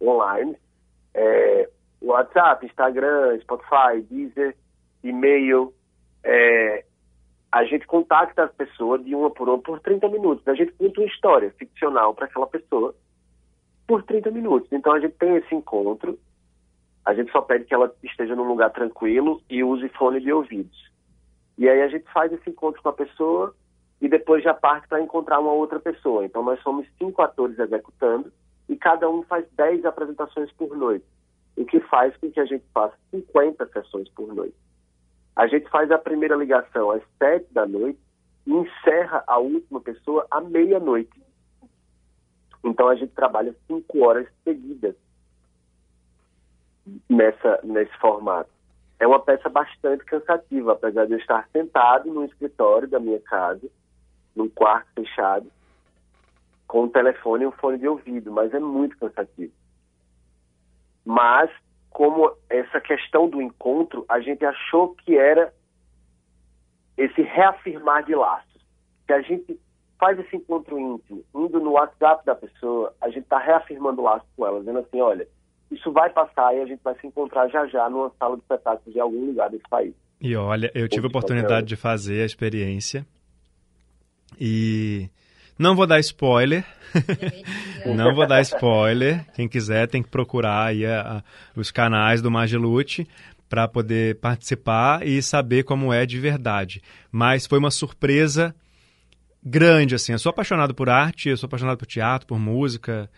online, 0.00 0.56
é, 1.14 1.68
WhatsApp, 2.00 2.66
Instagram, 2.66 3.38
Spotify, 3.40 4.02
Deezer, 4.10 4.56
e-mail. 5.04 5.72
É, 6.24 6.84
a 7.50 7.64
gente 7.64 7.86
contacta 7.86 8.44
as 8.44 8.52
pessoas 8.52 9.04
de 9.04 9.14
uma 9.14 9.30
por 9.30 9.48
uma 9.48 9.58
por 9.58 9.78
30 9.78 10.08
minutos. 10.08 10.46
A 10.48 10.54
gente 10.54 10.72
conta 10.72 11.00
uma 11.00 11.06
história 11.06 11.50
ficcional 11.52 12.14
para 12.14 12.26
aquela 12.26 12.46
pessoa 12.46 12.94
por 13.86 14.02
30 14.02 14.30
minutos. 14.32 14.72
Então, 14.72 14.92
a 14.92 14.98
gente 14.98 15.14
tem 15.14 15.36
esse 15.36 15.54
encontro 15.54 16.18
a 17.04 17.14
gente 17.14 17.32
só 17.32 17.40
pede 17.40 17.64
que 17.64 17.74
ela 17.74 17.92
esteja 18.02 18.36
num 18.36 18.46
lugar 18.46 18.70
tranquilo 18.70 19.42
e 19.50 19.62
use 19.64 19.88
fone 19.90 20.20
de 20.20 20.32
ouvidos. 20.32 20.90
E 21.58 21.68
aí 21.68 21.82
a 21.82 21.88
gente 21.88 22.10
faz 22.12 22.32
esse 22.32 22.48
encontro 22.48 22.80
com 22.80 22.88
a 22.88 22.92
pessoa 22.92 23.54
e 24.00 24.08
depois 24.08 24.42
já 24.42 24.54
parte 24.54 24.88
para 24.88 25.00
encontrar 25.00 25.40
uma 25.40 25.52
outra 25.52 25.80
pessoa. 25.80 26.24
Então 26.24 26.42
nós 26.42 26.60
somos 26.62 26.86
cinco 26.98 27.20
atores 27.22 27.58
executando 27.58 28.32
e 28.68 28.76
cada 28.76 29.08
um 29.10 29.22
faz 29.24 29.44
dez 29.52 29.84
apresentações 29.84 30.50
por 30.52 30.76
noite, 30.76 31.04
o 31.56 31.64
que 31.64 31.80
faz 31.80 32.16
com 32.16 32.30
que 32.30 32.40
a 32.40 32.44
gente 32.44 32.64
faça 32.72 32.96
50 33.10 33.66
sessões 33.68 34.08
por 34.10 34.32
noite. 34.32 34.56
A 35.34 35.46
gente 35.46 35.68
faz 35.70 35.90
a 35.90 35.98
primeira 35.98 36.36
ligação 36.36 36.90
às 36.90 37.02
sete 37.18 37.52
da 37.52 37.66
noite 37.66 37.98
e 38.46 38.52
encerra 38.52 39.24
a 39.26 39.38
última 39.38 39.80
pessoa 39.80 40.26
à 40.30 40.40
meia-noite. 40.40 41.20
Então 42.64 42.88
a 42.88 42.94
gente 42.94 43.12
trabalha 43.12 43.54
cinco 43.66 44.04
horas 44.04 44.28
seguidas 44.44 44.94
nessa, 47.08 47.60
nesse 47.62 47.96
formato. 47.98 48.50
É 48.98 49.06
uma 49.06 49.20
peça 49.20 49.48
bastante 49.48 50.04
cansativa, 50.04 50.72
apesar 50.72 51.06
de 51.06 51.12
eu 51.12 51.18
estar 51.18 51.48
sentado 51.52 52.12
no 52.12 52.24
escritório 52.24 52.88
da 52.88 53.00
minha 53.00 53.20
casa, 53.20 53.68
num 54.34 54.48
quarto 54.48 54.88
fechado, 54.94 55.50
com 56.66 56.84
um 56.84 56.88
telefone 56.88 57.44
e 57.44 57.46
um 57.46 57.52
fone 57.52 57.78
de 57.78 57.88
ouvido, 57.88 58.30
mas 58.30 58.54
é 58.54 58.60
muito 58.60 58.96
cansativo. 58.96 59.52
Mas, 61.04 61.50
como 61.90 62.32
essa 62.48 62.80
questão 62.80 63.28
do 63.28 63.42
encontro, 63.42 64.04
a 64.08 64.20
gente 64.20 64.44
achou 64.44 64.94
que 64.94 65.16
era 65.16 65.52
esse 66.96 67.22
reafirmar 67.22 68.04
de 68.04 68.14
laços. 68.14 68.64
Que 69.06 69.12
a 69.12 69.20
gente 69.20 69.60
faz 69.98 70.18
esse 70.18 70.36
encontro 70.36 70.78
íntimo, 70.78 71.24
indo 71.34 71.60
no 71.60 71.72
WhatsApp 71.72 72.24
da 72.24 72.34
pessoa, 72.34 72.94
a 73.00 73.08
gente 73.08 73.24
está 73.24 73.38
reafirmando 73.38 74.00
o 74.00 74.04
laço 74.04 74.26
com 74.36 74.46
ela, 74.46 74.58
dizendo 74.60 74.78
assim, 74.80 75.00
olha, 75.00 75.28
isso 75.72 75.90
vai 75.92 76.10
passar 76.10 76.54
e 76.54 76.60
a 76.60 76.66
gente 76.66 76.80
vai 76.82 76.94
se 76.98 77.06
encontrar 77.06 77.48
já 77.48 77.66
já 77.66 77.88
numa 77.88 78.10
sala 78.18 78.36
de 78.36 78.42
espetáculos 78.42 78.92
de 78.92 79.00
algum 79.00 79.26
lugar 79.26 79.50
desse 79.50 79.68
país. 79.68 79.94
E 80.20 80.36
olha, 80.36 80.70
eu 80.74 80.88
tive 80.88 81.06
a 81.06 81.08
oportunidade 81.08 81.66
de 81.66 81.76
fazer 81.76 82.22
a 82.22 82.26
experiência 82.26 83.04
e 84.40 85.08
não 85.58 85.74
vou 85.74 85.86
dar 85.86 85.98
spoiler. 86.00 86.64
não 87.96 88.14
vou 88.14 88.26
dar 88.26 88.40
spoiler. 88.42 89.24
Quem 89.34 89.48
quiser 89.48 89.88
tem 89.88 90.02
que 90.02 90.08
procurar 90.08 90.66
aí 90.66 90.86
a, 90.86 91.18
a, 91.18 91.22
os 91.58 91.70
canais 91.70 92.22
do 92.22 92.30
Magilute 92.30 93.08
para 93.48 93.68
poder 93.68 94.18
participar 94.20 95.06
e 95.06 95.20
saber 95.20 95.64
como 95.64 95.92
é 95.92 96.06
de 96.06 96.18
verdade. 96.18 96.82
Mas 97.10 97.46
foi 97.46 97.58
uma 97.58 97.70
surpresa 97.70 98.54
grande, 99.42 99.94
assim. 99.94 100.12
Eu 100.12 100.18
sou 100.18 100.30
apaixonado 100.30 100.74
por 100.74 100.88
arte, 100.88 101.28
eu 101.28 101.36
sou 101.36 101.46
apaixonado 101.46 101.76
por 101.76 101.86
teatro, 101.86 102.26
por 102.26 102.38
música. 102.38 103.10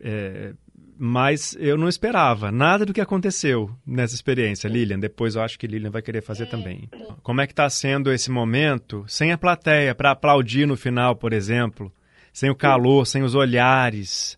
É, 0.00 0.52
mas 0.98 1.56
eu 1.60 1.78
não 1.78 1.88
esperava 1.88 2.50
nada 2.50 2.84
do 2.84 2.92
que 2.92 3.00
aconteceu 3.00 3.70
nessa 3.86 4.14
experiência, 4.14 4.68
Lilian. 4.68 4.98
Depois 4.98 5.36
eu 5.36 5.42
acho 5.42 5.56
que 5.56 5.66
Lilian 5.66 5.90
vai 5.90 6.02
querer 6.02 6.22
fazer 6.22 6.44
é. 6.44 6.46
também. 6.46 6.90
Como 7.22 7.40
é 7.40 7.46
que 7.46 7.52
está 7.52 7.70
sendo 7.70 8.12
esse 8.12 8.30
momento 8.30 9.04
sem 9.06 9.30
a 9.30 9.38
plateia 9.38 9.94
para 9.94 10.10
aplaudir 10.10 10.66
no 10.66 10.76
final, 10.76 11.14
por 11.14 11.32
exemplo, 11.32 11.92
sem 12.32 12.50
o 12.50 12.56
calor, 12.56 13.06
Sim. 13.06 13.12
sem 13.12 13.22
os 13.22 13.36
olhares? 13.36 14.36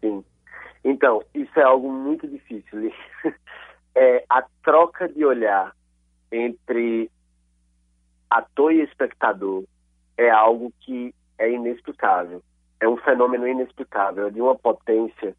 Sim. 0.00 0.24
Então 0.84 1.22
isso 1.34 1.58
é 1.58 1.64
algo 1.64 1.90
muito 1.92 2.28
difícil. 2.28 2.92
é 3.96 4.24
a 4.30 4.44
troca 4.62 5.08
de 5.08 5.24
olhar 5.24 5.74
entre 6.30 7.10
ator 8.30 8.72
e 8.72 8.82
espectador 8.82 9.64
é 10.16 10.30
algo 10.30 10.72
que 10.80 11.12
é 11.36 11.50
inexplicável. 11.50 12.40
É 12.80 12.88
um 12.88 12.96
fenômeno 12.98 13.48
inexplicável, 13.48 14.30
de 14.30 14.40
uma 14.40 14.54
potência 14.54 15.34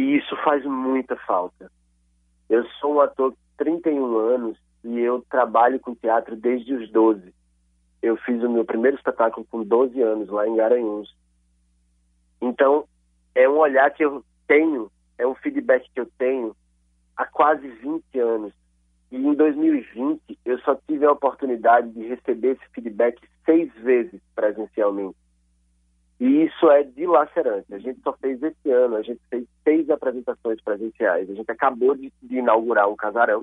e 0.00 0.16
isso 0.16 0.34
faz 0.36 0.64
muita 0.64 1.14
falta. 1.14 1.70
Eu 2.48 2.64
sou 2.80 2.94
um 2.94 3.00
ator 3.00 3.32
de 3.32 3.36
31 3.58 4.16
anos 4.16 4.56
e 4.82 4.98
eu 4.98 5.22
trabalho 5.28 5.78
com 5.78 5.94
teatro 5.94 6.34
desde 6.34 6.72
os 6.72 6.90
12. 6.90 7.34
Eu 8.00 8.16
fiz 8.16 8.42
o 8.42 8.48
meu 8.48 8.64
primeiro 8.64 8.96
espetáculo 8.96 9.46
com 9.50 9.62
12 9.62 10.00
anos, 10.00 10.30
lá 10.30 10.48
em 10.48 10.56
Garanhuns. 10.56 11.14
Então, 12.40 12.86
é 13.34 13.46
um 13.46 13.58
olhar 13.58 13.90
que 13.90 14.02
eu 14.02 14.24
tenho, 14.48 14.90
é 15.18 15.26
um 15.26 15.34
feedback 15.34 15.86
que 15.92 16.00
eu 16.00 16.10
tenho 16.16 16.56
há 17.14 17.26
quase 17.26 17.68
20 17.68 18.18
anos. 18.18 18.54
E 19.12 19.16
em 19.18 19.34
2020 19.34 20.38
eu 20.46 20.58
só 20.60 20.76
tive 20.88 21.04
a 21.04 21.12
oportunidade 21.12 21.90
de 21.90 22.06
receber 22.06 22.52
esse 22.52 22.72
feedback 22.72 23.20
seis 23.44 23.70
vezes 23.74 24.18
presencialmente. 24.34 25.19
E 26.20 26.44
isso 26.44 26.70
é 26.70 26.82
dilacerante. 26.82 27.74
A 27.74 27.78
gente 27.78 27.98
só 28.02 28.12
fez 28.12 28.42
esse 28.42 28.70
ano, 28.70 28.96
a 28.96 29.02
gente 29.02 29.20
fez 29.30 29.46
seis 29.64 29.88
apresentações 29.88 30.60
presenciais. 30.60 31.30
A 31.30 31.34
gente 31.34 31.50
acabou 31.50 31.96
de, 31.96 32.12
de 32.22 32.36
inaugurar 32.36 32.90
um 32.90 32.94
casarão 32.94 33.42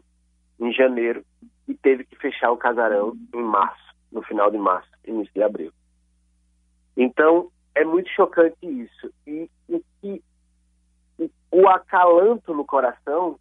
em 0.59 0.71
janeiro 0.71 1.25
e 1.67 1.73
teve 1.73 2.03
que 2.03 2.15
fechar 2.15 2.51
o 2.51 2.57
casarão 2.57 3.17
em 3.33 3.41
março, 3.41 3.95
no 4.11 4.21
final 4.21 4.51
de 4.51 4.59
março, 4.59 4.89
início 5.05 5.33
de 5.33 5.41
abril. 5.41 5.71
Então, 6.95 7.49
é 7.73 7.83
muito 7.83 8.09
chocante 8.09 8.57
isso. 8.63 9.11
E 9.25 9.49
o 9.67 9.81
que 9.99 10.23
o 11.51 11.67
acalanto 11.67 12.53
no 12.53 12.63
coração 12.63 13.39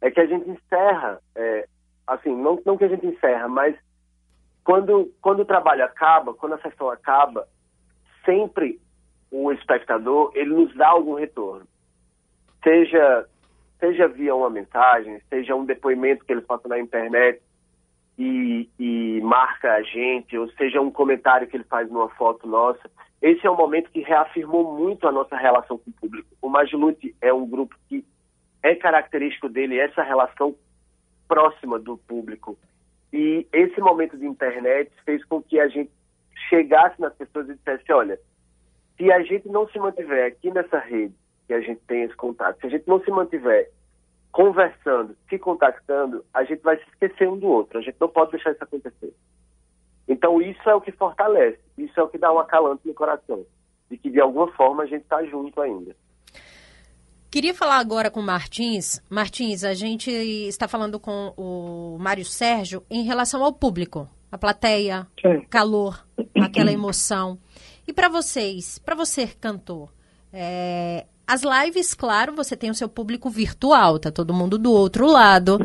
é 0.00 0.08
que 0.08 0.20
a 0.20 0.26
gente 0.26 0.48
encerra, 0.48 1.20
é, 1.34 1.66
assim, 2.06 2.34
não, 2.36 2.60
não 2.64 2.78
que 2.78 2.84
a 2.84 2.88
gente 2.88 3.06
encerra, 3.06 3.48
mas 3.48 3.76
quando, 4.62 5.12
quando 5.20 5.40
o 5.40 5.44
trabalho 5.44 5.84
acaba, 5.84 6.32
quando 6.32 6.54
a 6.54 6.60
sessão 6.60 6.88
acaba, 6.88 7.48
sempre 8.24 8.80
o 9.30 9.50
espectador, 9.52 10.30
ele 10.34 10.50
nos 10.50 10.74
dá 10.74 10.88
algum 10.88 11.14
retorno. 11.14 11.66
Seja, 12.62 13.26
seja 13.80 14.08
via 14.08 14.34
uma 14.34 14.50
mensagem, 14.50 15.20
seja 15.28 15.54
um 15.54 15.64
depoimento 15.64 16.24
que 16.24 16.32
ele 16.32 16.42
faça 16.42 16.68
na 16.68 16.78
internet 16.78 17.40
e, 18.18 18.68
e 18.78 19.20
marca 19.22 19.72
a 19.72 19.82
gente, 19.82 20.36
ou 20.36 20.48
seja 20.52 20.80
um 20.80 20.90
comentário 20.90 21.46
que 21.46 21.56
ele 21.56 21.64
faz 21.64 21.90
numa 21.90 22.08
foto 22.10 22.46
nossa. 22.46 22.90
Esse 23.20 23.46
é 23.46 23.50
um 23.50 23.56
momento 23.56 23.90
que 23.90 24.00
reafirmou 24.00 24.76
muito 24.76 25.08
a 25.08 25.12
nossa 25.12 25.36
relação 25.36 25.78
com 25.78 25.90
o 25.90 25.94
público. 25.94 26.28
O 26.42 26.48
Magilute 26.48 27.14
é 27.20 27.32
um 27.32 27.46
grupo 27.48 27.74
que 27.88 28.04
é 28.62 28.74
característico 28.74 29.48
dele 29.48 29.78
essa 29.78 30.02
relação 30.02 30.54
próxima 31.26 31.78
do 31.78 31.96
público. 31.96 32.58
E 33.12 33.46
esse 33.52 33.80
momento 33.80 34.16
de 34.16 34.26
internet 34.26 34.90
fez 35.04 35.24
com 35.24 35.42
que 35.42 35.58
a 35.58 35.68
gente 35.68 35.90
chegasse 36.52 37.00
nas 37.00 37.14
pessoas 37.14 37.48
e 37.48 37.54
dissesse, 37.54 37.90
olha, 37.90 38.20
se 38.98 39.10
a 39.10 39.22
gente 39.22 39.48
não 39.48 39.66
se 39.68 39.78
mantiver 39.78 40.26
aqui 40.26 40.50
nessa 40.50 40.78
rede, 40.78 41.14
que 41.46 41.54
a 41.54 41.60
gente 41.62 41.80
tem 41.86 42.02
esse 42.02 42.14
contato, 42.14 42.60
se 42.60 42.66
a 42.66 42.70
gente 42.70 42.86
não 42.86 43.02
se 43.02 43.10
mantiver 43.10 43.70
conversando, 44.30 45.16
se 45.30 45.38
contactando, 45.38 46.24
a 46.32 46.44
gente 46.44 46.60
vai 46.62 46.76
se 46.76 46.84
esquecer 46.90 47.28
um 47.28 47.38
do 47.38 47.46
outro. 47.46 47.78
A 47.78 47.82
gente 47.82 47.96
não 47.98 48.08
pode 48.08 48.32
deixar 48.32 48.52
isso 48.52 48.62
acontecer. 48.62 49.14
Então 50.06 50.42
isso 50.42 50.68
é 50.68 50.74
o 50.74 50.80
que 50.80 50.92
fortalece, 50.92 51.58
isso 51.78 51.98
é 51.98 52.02
o 52.02 52.08
que 52.08 52.18
dá 52.18 52.30
um 52.30 52.38
acalante 52.38 52.86
no 52.86 52.92
coração, 52.92 53.46
de 53.90 53.96
que 53.96 54.10
de 54.10 54.20
alguma 54.20 54.50
forma 54.52 54.82
a 54.82 54.86
gente 54.86 55.02
está 55.02 55.24
junto 55.24 55.60
ainda. 55.60 55.96
Queria 57.30 57.54
falar 57.54 57.78
agora 57.78 58.10
com 58.10 58.20
Martins. 58.20 59.02
Martins, 59.08 59.64
a 59.64 59.72
gente 59.72 60.10
está 60.10 60.68
falando 60.68 61.00
com 61.00 61.32
o 61.34 61.96
Mário 61.98 62.26
Sérgio 62.26 62.82
em 62.90 63.04
relação 63.04 63.42
ao 63.42 63.54
público, 63.54 64.06
a 64.32 64.38
plateia, 64.38 65.06
Sim. 65.20 65.42
calor, 65.50 66.02
aquela 66.40 66.72
emoção. 66.72 67.38
E 67.86 67.92
para 67.92 68.08
vocês, 68.08 68.78
para 68.78 68.94
você 68.94 69.26
cantor, 69.26 69.92
é, 70.32 71.04
as 71.26 71.42
lives, 71.42 71.92
claro, 71.92 72.34
você 72.34 72.56
tem 72.56 72.70
o 72.70 72.74
seu 72.74 72.88
público 72.88 73.28
virtual, 73.28 73.98
tá 73.98 74.10
todo 74.10 74.32
mundo 74.32 74.56
do 74.56 74.72
outro 74.72 75.06
lado 75.06 75.58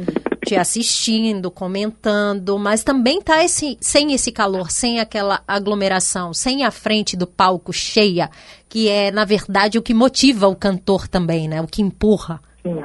te 0.45 0.55
assistindo, 0.55 1.51
comentando, 1.51 2.57
mas 2.57 2.81
também 2.83 3.21
tá 3.21 3.43
esse, 3.43 3.77
sem 3.81 4.13
esse 4.13 4.31
calor, 4.31 4.71
sem 4.71 4.99
aquela 4.99 5.41
aglomeração, 5.45 6.33
sem 6.33 6.63
a 6.63 6.71
frente 6.71 7.17
do 7.17 7.27
palco 7.27 7.73
cheia, 7.73 8.29
que 8.69 8.87
é, 8.87 9.11
na 9.11 9.25
verdade, 9.25 9.77
o 9.77 9.81
que 9.81 9.93
motiva 9.93 10.47
o 10.47 10.55
cantor 10.55 11.05
também, 11.07 11.49
né? 11.49 11.61
O 11.61 11.67
que 11.67 11.81
empurra. 11.81 12.41
Sim. 12.63 12.81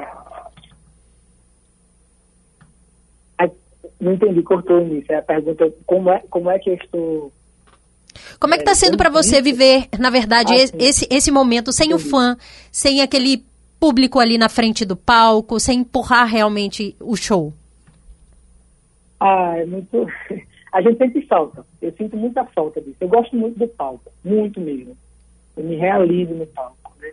Não 4.02 4.14
entendi, 4.14 4.42
cortou 4.42 4.80
início. 4.80 5.12
É 5.12 5.18
a 5.18 5.22
pergunta, 5.22 5.72
como 5.86 6.10
é, 6.10 6.18
como 6.28 6.50
é 6.50 6.58
que 6.58 6.70
eu 6.70 6.74
estou 6.74 7.32
como 8.38 8.52
é 8.52 8.56
que 8.58 8.62
está 8.62 8.74
sendo 8.74 8.96
para 8.96 9.08
você 9.08 9.40
viver, 9.40 9.86
na 9.98 10.10
verdade, 10.10 10.52
ah, 10.52 10.56
esse, 10.56 11.06
esse 11.08 11.30
momento 11.30 11.72
sem 11.72 11.92
Entendi. 11.92 12.04
o 12.04 12.10
fã, 12.10 12.36
sem 12.70 13.00
aquele 13.00 13.42
público 13.80 14.18
ali 14.18 14.36
na 14.36 14.48
frente 14.48 14.84
do 14.84 14.96
palco, 14.96 15.58
sem 15.58 15.78
empurrar 15.78 16.26
realmente 16.26 16.96
o 17.00 17.16
show? 17.16 17.54
Ah, 19.20 19.56
é 19.56 19.64
muito. 19.64 20.06
A 20.72 20.82
gente 20.82 20.98
sente 20.98 21.26
falta. 21.26 21.64
Eu 21.80 21.92
sinto 21.92 22.16
muita 22.16 22.44
falta 22.46 22.80
disso. 22.80 22.96
Eu 23.00 23.08
gosto 23.08 23.36
muito 23.36 23.58
do 23.58 23.68
palco, 23.68 24.10
muito 24.24 24.60
mesmo. 24.60 24.96
Eu 25.56 25.64
me 25.64 25.76
realizo 25.76 26.34
no 26.34 26.46
palco, 26.46 26.92
né? 27.00 27.12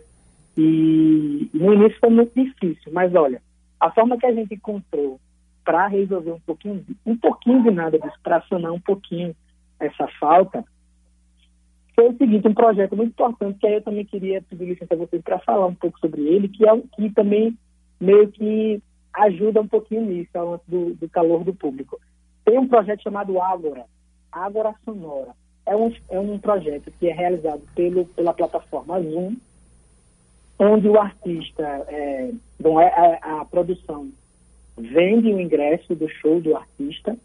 E, 0.56 1.48
e 1.54 1.58
no 1.58 1.72
início 1.72 1.98
foi 2.00 2.10
muito 2.10 2.32
difícil, 2.34 2.90
mas 2.92 3.14
olha, 3.14 3.40
a 3.78 3.90
forma 3.92 4.18
que 4.18 4.26
a 4.26 4.32
gente 4.32 4.54
encontrou 4.54 5.20
para 5.70 5.86
resolver 5.86 6.32
um 6.32 6.40
pouquinho, 6.40 6.84
um 7.06 7.16
pouquinho 7.16 7.62
de 7.62 7.70
nada 7.70 7.96
disso, 7.96 8.18
para 8.24 8.42
sanar 8.48 8.72
um 8.72 8.80
pouquinho 8.80 9.36
essa 9.78 10.08
falta, 10.18 10.64
foi 11.94 12.08
o 12.08 12.16
seguinte, 12.16 12.48
um 12.48 12.54
projeto 12.54 12.96
muito 12.96 13.10
importante, 13.10 13.60
que 13.60 13.68
aí 13.68 13.74
eu 13.74 13.82
também 13.82 14.04
queria 14.04 14.42
pedir 14.42 14.64
licença 14.64 14.94
a 14.94 14.96
vocês 14.96 15.22
para 15.22 15.38
falar 15.38 15.66
um 15.66 15.74
pouco 15.74 15.96
sobre 16.00 16.22
ele, 16.22 16.48
que, 16.48 16.68
é, 16.68 16.76
que 16.96 17.10
também 17.10 17.56
meio 18.00 18.26
que 18.32 18.82
ajuda 19.14 19.60
um 19.60 19.68
pouquinho 19.68 20.06
nisso, 20.06 20.60
do, 20.66 20.94
do 20.94 21.08
calor 21.08 21.44
do 21.44 21.54
público. 21.54 22.00
Tem 22.44 22.58
um 22.58 22.66
projeto 22.66 23.04
chamado 23.04 23.40
Ágora, 23.40 23.84
Ágora 24.32 24.74
Sonora. 24.84 25.36
É 25.64 25.76
um, 25.76 25.94
é 26.08 26.18
um 26.18 26.36
projeto 26.36 26.90
que 26.98 27.08
é 27.08 27.12
realizado 27.12 27.62
pelo, 27.76 28.06
pela 28.06 28.34
plataforma 28.34 29.00
Zoom, 29.00 29.36
onde 30.58 30.88
o 30.88 30.98
artista, 30.98 31.62
é, 31.86 32.32
bom, 32.58 32.80
é, 32.80 32.88
a, 32.88 33.06
é, 33.06 33.20
a 33.22 33.44
produção 33.44 34.10
vende 34.76 35.32
o 35.32 35.40
ingresso 35.40 35.94
do 35.94 36.08
show 36.08 36.40
do 36.40 36.56
artista 36.56 37.16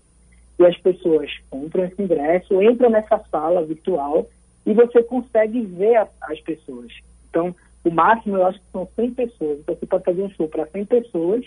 e 0.58 0.66
as 0.66 0.78
pessoas 0.78 1.32
compram 1.50 1.86
esse 1.86 2.02
ingresso, 2.02 2.62
entram 2.62 2.90
nessa 2.90 3.20
sala 3.30 3.66
virtual 3.66 4.28
e 4.66 4.74
você 4.74 5.04
consegue 5.04 5.62
ver 5.62 5.98
a, 5.98 6.08
as 6.24 6.40
pessoas. 6.42 6.92
Então, 7.30 7.56
o 7.84 7.92
máximo 7.92 8.38
eu 8.38 8.46
acho 8.46 8.60
que 8.60 8.72
são 8.72 8.88
100 8.96 9.12
pessoas. 9.12 9.60
Então, 9.60 9.76
você 9.76 9.86
pode 9.86 10.04
fazer 10.04 10.24
um 10.24 10.30
show 10.32 10.48
para 10.48 10.66
100 10.66 10.86
pessoas 10.86 11.46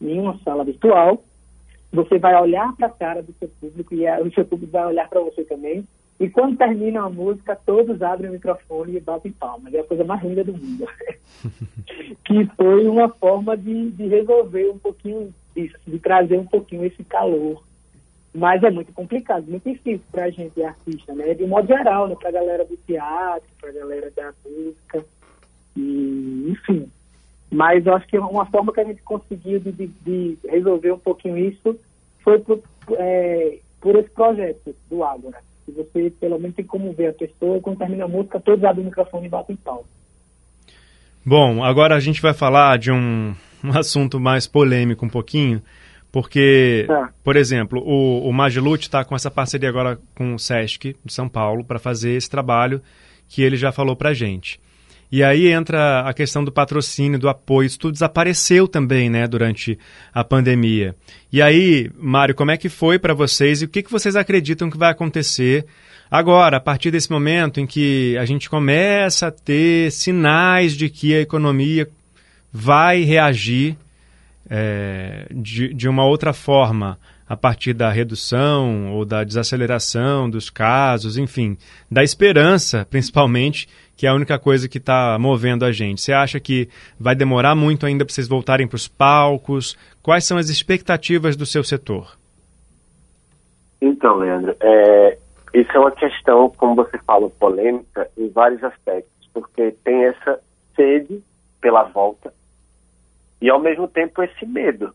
em 0.00 0.18
uma 0.18 0.38
sala 0.38 0.64
virtual. 0.64 1.22
Você 1.92 2.18
vai 2.18 2.40
olhar 2.40 2.74
para 2.76 2.86
a 2.86 2.90
cara 2.90 3.22
do 3.22 3.34
seu 3.34 3.48
público 3.60 3.94
e 3.94 4.06
a, 4.06 4.20
o 4.20 4.32
seu 4.32 4.44
público 4.44 4.72
vai 4.72 4.86
olhar 4.86 5.08
para 5.08 5.20
você 5.20 5.44
também. 5.44 5.86
E 6.22 6.30
quando 6.30 6.56
termina 6.56 7.02
a 7.02 7.10
música, 7.10 7.58
todos 7.66 8.00
abrem 8.00 8.30
o 8.30 8.32
microfone 8.32 8.96
e 8.96 9.00
batem 9.00 9.32
palmas. 9.32 9.74
É 9.74 9.80
a 9.80 9.84
coisa 9.84 10.04
mais 10.04 10.22
linda 10.22 10.44
do 10.44 10.52
mundo. 10.52 10.86
que 12.24 12.46
foi 12.56 12.86
uma 12.86 13.08
forma 13.08 13.56
de, 13.56 13.90
de 13.90 14.06
resolver 14.06 14.70
um 14.70 14.78
pouquinho 14.78 15.34
disso, 15.54 15.76
de 15.84 15.98
trazer 15.98 16.38
um 16.38 16.46
pouquinho 16.46 16.84
esse 16.84 17.02
calor 17.04 17.62
mas 18.34 18.62
é 18.62 18.70
muito 18.70 18.92
complicado, 18.92 19.44
muito 19.46 19.68
difícil 19.68 20.04
para 20.10 20.24
a 20.24 20.30
gente, 20.30 20.62
artista, 20.62 21.14
né? 21.14 21.34
De 21.34 21.44
modo 21.46 21.66
geral, 21.66 22.08
né? 22.08 22.16
Para 22.18 22.30
a 22.30 22.32
galera 22.32 22.64
do 22.64 22.76
teatro, 22.78 23.48
para 23.60 23.68
a 23.68 23.72
galera 23.72 24.10
da 24.10 24.32
música, 24.44 25.04
e, 25.76 26.46
enfim. 26.48 26.90
Mas 27.50 27.84
eu 27.84 27.94
acho 27.94 28.06
que 28.06 28.18
uma 28.18 28.46
forma 28.46 28.72
que 28.72 28.80
a 28.80 28.84
gente 28.84 29.02
conseguiu 29.02 29.60
de, 29.60 29.70
de, 29.72 29.86
de 29.86 30.38
resolver 30.48 30.92
um 30.92 30.98
pouquinho 30.98 31.36
isso 31.36 31.78
foi 32.20 32.38
por, 32.38 32.62
é, 32.92 33.58
por 33.80 33.96
esse 33.96 34.08
projeto 34.10 34.74
do 34.88 35.04
Ágora. 35.04 35.38
Que 35.64 35.72
você, 35.72 36.10
pelo 36.20 36.38
menos, 36.38 36.56
tem 36.56 36.64
como 36.64 36.92
ver 36.92 37.08
a 37.08 37.12
pessoa, 37.12 37.60
quando 37.60 37.78
termina 37.78 38.04
a 38.04 38.08
música, 38.08 38.40
todos 38.40 38.64
abrem 38.64 38.84
o 38.84 38.88
microfone 38.88 39.26
e 39.26 39.30
batem 39.30 39.56
pau. 39.56 39.84
Bom, 41.24 41.62
agora 41.62 41.94
a 41.94 42.00
gente 42.00 42.20
vai 42.20 42.34
falar 42.34 42.78
de 42.78 42.90
um, 42.90 43.34
um 43.62 43.70
assunto 43.78 44.18
mais 44.18 44.46
polêmico 44.46 45.06
um 45.06 45.08
pouquinho, 45.08 45.62
porque, 46.10 46.86
é. 46.90 47.08
por 47.22 47.36
exemplo, 47.36 47.80
o, 47.80 48.28
o 48.28 48.32
Magilute 48.32 48.88
está 48.88 49.04
com 49.04 49.14
essa 49.14 49.30
parceria 49.30 49.68
agora 49.68 49.98
com 50.14 50.34
o 50.34 50.38
Sesc 50.38 50.96
de 51.04 51.12
São 51.12 51.28
Paulo 51.28 51.64
para 51.64 51.78
fazer 51.78 52.12
esse 52.12 52.28
trabalho 52.28 52.82
que 53.28 53.42
ele 53.42 53.56
já 53.56 53.72
falou 53.72 53.96
para 53.96 54.12
gente. 54.12 54.60
E 55.12 55.22
aí 55.22 55.52
entra 55.52 56.08
a 56.08 56.14
questão 56.14 56.42
do 56.42 56.50
patrocínio, 56.50 57.18
do 57.18 57.28
apoio. 57.28 57.66
Isso 57.66 57.78
tudo 57.78 57.92
desapareceu 57.92 58.66
também, 58.66 59.10
né, 59.10 59.28
durante 59.28 59.78
a 60.14 60.24
pandemia. 60.24 60.96
E 61.30 61.42
aí, 61.42 61.90
Mário, 61.98 62.34
como 62.34 62.50
é 62.50 62.56
que 62.56 62.70
foi 62.70 62.98
para 62.98 63.12
vocês 63.12 63.60
e 63.60 63.66
o 63.66 63.68
que, 63.68 63.82
que 63.82 63.92
vocês 63.92 64.16
acreditam 64.16 64.70
que 64.70 64.78
vai 64.78 64.90
acontecer 64.90 65.66
agora, 66.10 66.56
a 66.56 66.60
partir 66.60 66.90
desse 66.90 67.10
momento 67.10 67.60
em 67.60 67.66
que 67.66 68.16
a 68.16 68.24
gente 68.24 68.48
começa 68.48 69.26
a 69.26 69.30
ter 69.30 69.92
sinais 69.92 70.74
de 70.74 70.88
que 70.88 71.14
a 71.14 71.20
economia 71.20 71.86
vai 72.50 73.02
reagir 73.02 73.76
é, 74.48 75.26
de, 75.30 75.74
de 75.74 75.88
uma 75.88 76.06
outra 76.06 76.32
forma, 76.32 76.98
a 77.32 77.36
partir 77.36 77.72
da 77.72 77.90
redução 77.90 78.92
ou 78.92 79.06
da 79.06 79.24
desaceleração 79.24 80.28
dos 80.28 80.50
casos, 80.50 81.16
enfim, 81.16 81.56
da 81.90 82.04
esperança, 82.04 82.86
principalmente, 82.90 83.66
que 84.02 84.06
é 84.06 84.08
a 84.08 84.14
única 84.14 84.36
coisa 84.36 84.68
que 84.68 84.78
está 84.78 85.16
movendo 85.16 85.64
a 85.64 85.70
gente. 85.70 86.00
Você 86.00 86.12
acha 86.12 86.40
que 86.40 86.68
vai 86.98 87.14
demorar 87.14 87.54
muito 87.54 87.86
ainda 87.86 88.04
para 88.04 88.12
vocês 88.12 88.26
voltarem 88.26 88.66
para 88.66 88.74
os 88.74 88.88
palcos? 88.88 89.78
Quais 90.02 90.24
são 90.24 90.38
as 90.38 90.48
expectativas 90.48 91.36
do 91.36 91.46
seu 91.46 91.62
setor? 91.62 92.18
Então, 93.80 94.16
Leandro, 94.16 94.56
é, 94.60 95.18
isso 95.54 95.70
é 95.72 95.78
uma 95.78 95.92
questão, 95.92 96.50
como 96.50 96.74
você 96.74 96.98
fala, 97.06 97.30
polêmica 97.30 98.10
em 98.18 98.28
vários 98.28 98.64
aspectos, 98.64 99.30
porque 99.32 99.70
tem 99.84 100.06
essa 100.06 100.40
sede 100.74 101.22
pela 101.60 101.84
volta 101.84 102.34
E 103.40 103.48
ao 103.48 103.60
mesmo 103.60 103.86
tempo 103.86 104.20
esse 104.20 104.44
medo. 104.44 104.92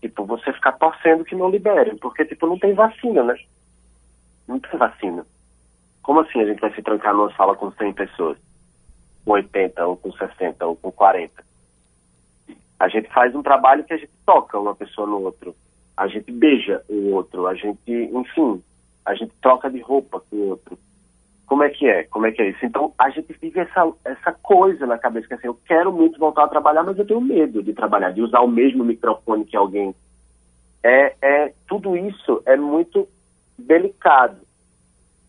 Tipo, 0.00 0.24
você 0.24 0.52
ficar 0.52 0.72
torcendo 0.72 1.24
que 1.24 1.36
não 1.36 1.48
liberem, 1.48 1.96
porque 1.96 2.24
tipo, 2.24 2.44
não 2.44 2.58
tem 2.58 2.74
vacina, 2.74 3.22
né? 3.22 3.36
Não 4.48 4.58
tem 4.58 4.76
vacina. 4.76 5.24
Como 6.02 6.18
assim 6.18 6.40
a 6.40 6.44
gente 6.46 6.60
vai 6.60 6.74
se 6.74 6.82
trancar 6.82 7.14
numa 7.14 7.32
sala 7.36 7.54
com 7.54 7.70
100 7.70 7.92
pessoas? 7.92 8.47
Com 9.24 9.32
80, 9.32 9.86
ou 9.86 9.96
com 9.96 10.12
60, 10.12 10.66
ou 10.66 10.76
com 10.76 10.90
40? 10.90 11.44
A 12.78 12.88
gente 12.88 13.08
faz 13.12 13.34
um 13.34 13.42
trabalho 13.42 13.84
que 13.84 13.92
a 13.92 13.96
gente 13.96 14.12
toca 14.24 14.58
uma 14.58 14.74
pessoa 14.74 15.06
no 15.06 15.22
outro. 15.22 15.54
A 15.96 16.06
gente 16.06 16.30
beija 16.30 16.82
o 16.88 17.10
outro. 17.10 17.46
A 17.46 17.54
gente, 17.54 17.90
enfim, 17.90 18.62
a 19.04 19.14
gente 19.14 19.32
troca 19.40 19.68
de 19.68 19.80
roupa 19.80 20.20
com 20.20 20.36
o 20.36 20.48
outro. 20.50 20.78
Como 21.46 21.62
é 21.62 21.70
que 21.70 21.88
é? 21.88 22.04
Como 22.04 22.26
é 22.26 22.30
que 22.30 22.42
é 22.42 22.50
isso? 22.50 22.64
Então, 22.64 22.92
a 22.98 23.08
gente 23.08 23.34
vive 23.40 23.58
essa, 23.58 23.90
essa 24.04 24.32
coisa 24.32 24.86
na 24.86 24.98
cabeça, 24.98 25.26
que 25.26 25.34
assim, 25.34 25.46
eu 25.46 25.58
quero 25.66 25.90
muito 25.90 26.18
voltar 26.18 26.44
a 26.44 26.48
trabalhar, 26.48 26.82
mas 26.82 26.98
eu 26.98 27.06
tenho 27.06 27.22
medo 27.22 27.62
de 27.62 27.72
trabalhar, 27.72 28.10
de 28.10 28.20
usar 28.20 28.40
o 28.40 28.48
mesmo 28.48 28.84
microfone 28.84 29.46
que 29.46 29.56
alguém. 29.56 29.94
É, 30.82 31.16
é, 31.22 31.54
tudo 31.66 31.96
isso 31.96 32.42
é 32.44 32.54
muito 32.54 33.08
delicado. 33.58 34.36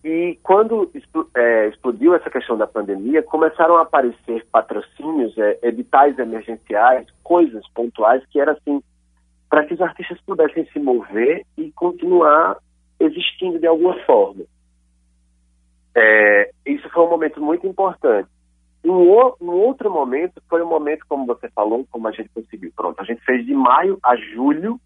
E 0.04 0.40
quando 0.44 0.90
é, 1.36 1.68
explodiu 1.68 2.16
essa 2.16 2.30
questão 2.30 2.58
da 2.58 2.66
pandemia, 2.66 3.22
começaram 3.22 3.76
a 3.78 3.82
aparecer 3.82 4.46
patrocínios, 4.52 5.38
é, 5.38 5.60
editais 5.64 6.18
emergenciais, 6.18 7.06
coisas 7.22 7.68
pontuais 7.74 8.24
que 8.28 8.40
era 8.40 8.54
assim 8.54 8.82
para 9.50 9.66
que 9.66 9.74
os 9.74 9.82
artistas 9.82 10.20
pudessem 10.22 10.66
se 10.72 10.80
mover 10.80 11.46
e 11.58 11.72
continuar 11.72 12.58
existindo 13.00 13.60
de 13.60 13.68
alguma 13.68 13.98
forma. 14.06 14.46
É, 15.96 16.52
isso 16.66 16.88
foi 16.90 17.04
um 17.04 17.10
momento 17.10 17.42
muito 17.42 17.66
importante. 17.68 18.30
Um, 18.86 18.92
um, 19.42 19.50
outro 19.50 19.92
momento 19.92 20.42
foi 20.48 20.62
um 20.64 20.68
momento, 20.68 21.06
como 21.10 21.26
você 21.26 21.50
falou, 21.50 21.86
como 21.92 22.08
a 22.08 22.12
gente 22.12 22.30
conseguiu. 22.30 22.72
Pronto, 22.76 23.02
a 23.02 23.04
gente 23.04 23.22
fez 23.26 23.46
de 23.46 23.54
maio 23.54 23.98
a 24.04 24.16
julho, 24.16 24.80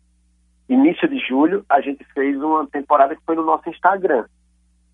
início 0.67 1.07
de 1.07 1.19
julho, 1.19 1.63
a 1.69 1.81
gente 1.81 2.03
fez 2.13 2.41
uma 2.41 2.65
temporada 2.65 3.15
que 3.15 3.21
foi 3.25 3.35
no 3.35 3.43
nosso 3.43 3.69
Instagram. 3.69 4.25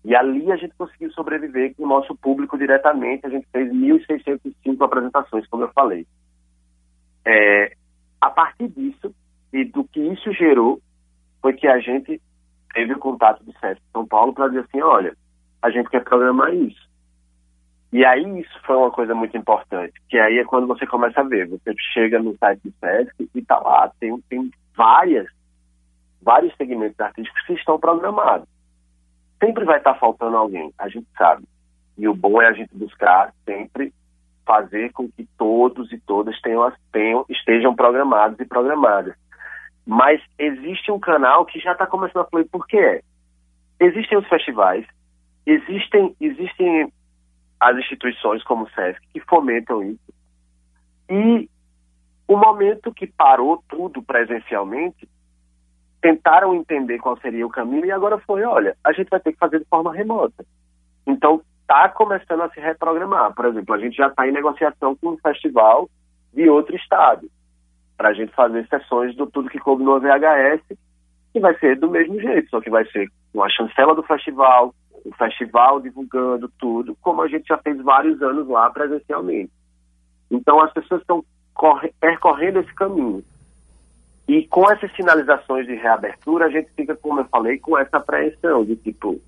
E 0.04 0.14
ali 0.14 0.50
a 0.50 0.56
gente 0.56 0.74
conseguiu 0.76 1.10
sobreviver 1.12 1.74
com 1.74 1.84
o 1.84 1.88
nosso 1.88 2.14
público 2.16 2.56
diretamente. 2.56 3.26
A 3.26 3.30
gente 3.30 3.46
fez 3.52 3.70
1.605 3.70 4.82
apresentações, 4.82 5.46
como 5.48 5.64
eu 5.64 5.72
falei. 5.72 6.06
É, 7.24 7.72
a 8.20 8.30
partir 8.30 8.68
disso 8.68 9.14
e 9.52 9.64
do 9.64 9.84
que 9.84 10.00
isso 10.00 10.32
gerou, 10.32 10.80
foi 11.42 11.52
que 11.52 11.66
a 11.66 11.78
gente 11.80 12.20
teve 12.72 12.94
o 12.94 12.98
contato 12.98 13.44
do 13.44 13.52
SESC 13.58 13.82
São 13.92 14.06
Paulo 14.06 14.32
para 14.32 14.48
dizer 14.48 14.60
assim: 14.60 14.80
olha, 14.80 15.14
a 15.60 15.70
gente 15.70 15.90
quer 15.90 16.02
programar 16.02 16.54
isso. 16.54 16.88
E 17.92 18.04
aí 18.04 18.40
isso 18.40 18.60
foi 18.64 18.76
uma 18.76 18.90
coisa 18.90 19.14
muito 19.14 19.36
importante, 19.36 19.92
que 20.08 20.16
aí 20.16 20.38
é 20.38 20.44
quando 20.44 20.66
você 20.66 20.86
começa 20.86 21.20
a 21.20 21.24
ver. 21.24 21.48
Você 21.48 21.74
chega 21.92 22.20
no 22.20 22.36
site 22.38 22.60
do 22.64 22.72
SESC 22.78 23.28
e 23.34 23.42
tá 23.42 23.58
lá, 23.58 23.90
tem, 23.98 24.16
tem 24.28 24.50
várias, 24.76 25.26
vários 26.22 26.54
segmentos 26.56 26.98
artísticos 27.00 27.44
que 27.44 27.54
estão 27.54 27.78
programados 27.78 28.48
sempre 29.42 29.64
vai 29.64 29.78
estar 29.78 29.94
faltando 29.94 30.36
alguém, 30.36 30.72
a 30.78 30.88
gente 30.88 31.08
sabe. 31.16 31.44
E 31.96 32.06
o 32.06 32.14
bom 32.14 32.40
é 32.40 32.46
a 32.46 32.52
gente 32.52 32.76
buscar 32.76 33.32
sempre 33.44 33.92
fazer 34.46 34.92
com 34.92 35.08
que 35.08 35.26
todos 35.38 35.92
e 35.92 35.98
todas 36.00 36.40
tenham, 36.40 36.72
tenham, 36.92 37.24
estejam 37.28 37.74
programados 37.74 38.38
e 38.40 38.44
programadas. 38.44 39.14
Mas 39.86 40.20
existe 40.38 40.90
um 40.90 40.98
canal 40.98 41.44
que 41.44 41.58
já 41.58 41.72
está 41.72 41.86
começando 41.86 42.22
a 42.22 42.26
fluir. 42.26 42.48
Por 42.50 42.66
quê? 42.66 43.02
Existem 43.78 44.18
os 44.18 44.28
festivais, 44.28 44.86
existem, 45.46 46.14
existem 46.20 46.92
as 47.58 47.76
instituições 47.76 48.42
como 48.44 48.64
o 48.64 48.70
SESC 48.70 49.00
que 49.12 49.20
fomentam 49.20 49.82
isso. 49.82 50.12
E 51.08 51.48
o 52.26 52.36
momento 52.36 52.94
que 52.94 53.06
parou 53.06 53.62
tudo 53.68 54.02
presencialmente 54.02 55.08
tentaram 56.00 56.54
entender 56.54 56.98
qual 56.98 57.18
seria 57.18 57.46
o 57.46 57.50
caminho 57.50 57.84
e 57.84 57.92
agora 57.92 58.18
foi, 58.18 58.42
olha, 58.42 58.76
a 58.84 58.92
gente 58.92 59.08
vai 59.08 59.20
ter 59.20 59.32
que 59.32 59.38
fazer 59.38 59.58
de 59.58 59.66
forma 59.66 59.92
remota. 59.92 60.44
Então, 61.06 61.42
está 61.62 61.88
começando 61.88 62.42
a 62.42 62.50
se 62.50 62.60
reprogramar. 62.60 63.34
Por 63.34 63.44
exemplo, 63.46 63.74
a 63.74 63.78
gente 63.78 63.96
já 63.96 64.08
está 64.08 64.26
em 64.26 64.32
negociação 64.32 64.96
com 64.96 65.10
um 65.10 65.18
festival 65.18 65.88
de 66.32 66.48
outro 66.48 66.74
estado 66.74 67.28
para 67.96 68.08
a 68.08 68.12
gente 68.12 68.32
fazer 68.32 68.66
sessões 68.68 69.14
do 69.14 69.26
Tudo 69.26 69.50
que 69.50 69.58
Coube 69.58 69.84
no 69.84 70.00
VHS, 70.00 70.62
que 71.32 71.38
vai 71.38 71.56
ser 71.58 71.78
do 71.78 71.90
mesmo 71.90 72.18
jeito, 72.18 72.48
só 72.50 72.60
que 72.60 72.70
vai 72.70 72.84
ser 72.86 73.08
com 73.32 73.42
a 73.42 73.48
chancela 73.48 73.94
do 73.94 74.02
festival, 74.02 74.74
o 75.04 75.12
festival 75.14 75.80
divulgando 75.80 76.50
tudo, 76.58 76.96
como 77.00 77.22
a 77.22 77.28
gente 77.28 77.46
já 77.46 77.58
fez 77.58 77.80
vários 77.82 78.20
anos 78.22 78.48
lá 78.48 78.70
presencialmente. 78.70 79.52
Então, 80.30 80.60
as 80.60 80.72
pessoas 80.72 81.02
estão 81.02 81.24
percorrendo 82.00 82.60
esse 82.60 82.74
caminho. 82.74 83.22
E 84.30 84.46
com 84.46 84.70
essas 84.70 84.94
sinalizações 84.94 85.66
de 85.66 85.74
reabertura, 85.74 86.46
a 86.46 86.48
gente 86.48 86.70
fica, 86.76 86.94
como 86.94 87.18
eu 87.18 87.24
falei, 87.24 87.58
com 87.58 87.76
essa 87.76 87.96
apreensão 87.96 88.64
de 88.64 88.76
tipo, 88.76 89.20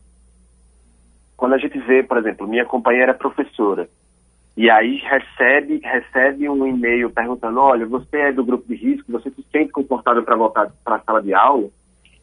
quando 1.37 1.55
a 1.55 1.59
gente 1.59 1.77
vê, 1.81 2.05
por 2.05 2.19
exemplo, 2.19 2.47
minha 2.47 2.65
companheira 2.65 3.11
é 3.11 3.15
professora, 3.15 3.89
e 4.57 4.71
aí 4.71 4.99
recebe, 4.99 5.81
recebe 5.83 6.49
um 6.49 6.65
e-mail 6.65 7.11
perguntando, 7.11 7.59
olha, 7.59 7.85
você 7.85 8.17
é 8.17 8.33
do 8.33 8.45
grupo 8.45 8.69
de 8.69 8.77
risco, 8.77 9.11
você 9.11 9.29
se 9.31 9.45
sente 9.51 9.73
confortável 9.73 10.23
para 10.23 10.37
voltar 10.37 10.71
para 10.85 10.95
a 10.95 11.01
sala 11.01 11.21
de 11.21 11.35
aula? 11.35 11.69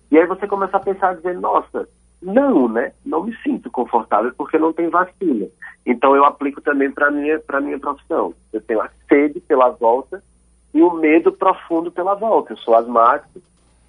E 0.10 0.18
aí 0.18 0.26
você 0.26 0.48
começa 0.48 0.78
a 0.78 0.80
pensar, 0.80 1.18
dizer, 1.18 1.38
nossa, 1.38 1.86
não, 2.22 2.70
né? 2.70 2.94
Não 3.06 3.26
me 3.26 3.36
sinto 3.44 3.70
confortável 3.70 4.32
porque 4.38 4.58
não 4.58 4.72
tem 4.72 4.88
vacina. 4.88 5.48
Então 5.86 6.16
eu 6.16 6.24
aplico 6.24 6.62
também 6.62 6.90
para 6.90 7.12
minha 7.12 7.40
para 7.40 7.60
minha 7.60 7.78
profissão. 7.78 8.34
Eu 8.54 8.62
tenho 8.62 8.80
a 8.80 8.90
sede 9.10 9.42
pela 9.42 9.70
volta 9.70 10.24
e 10.74 10.82
o 10.82 10.94
medo 10.94 11.32
profundo 11.32 11.92
pela 11.92 12.14
volta. 12.14 12.54
Eu 12.54 12.58
sou 12.58 12.76
asmático, 12.76 13.42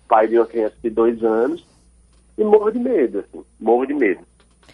pai 0.09 0.29
de 0.29 0.39
uma 0.39 0.47
criança 0.47 0.77
de 0.83 0.91
dois 0.91 1.23
anos, 1.23 1.65
e 2.37 2.45
morro 2.45 2.71
de 2.71 2.79
medo, 2.79 3.21
assim, 3.21 3.45
morro 3.59 3.87
de 3.87 3.95
medo. 3.95 4.21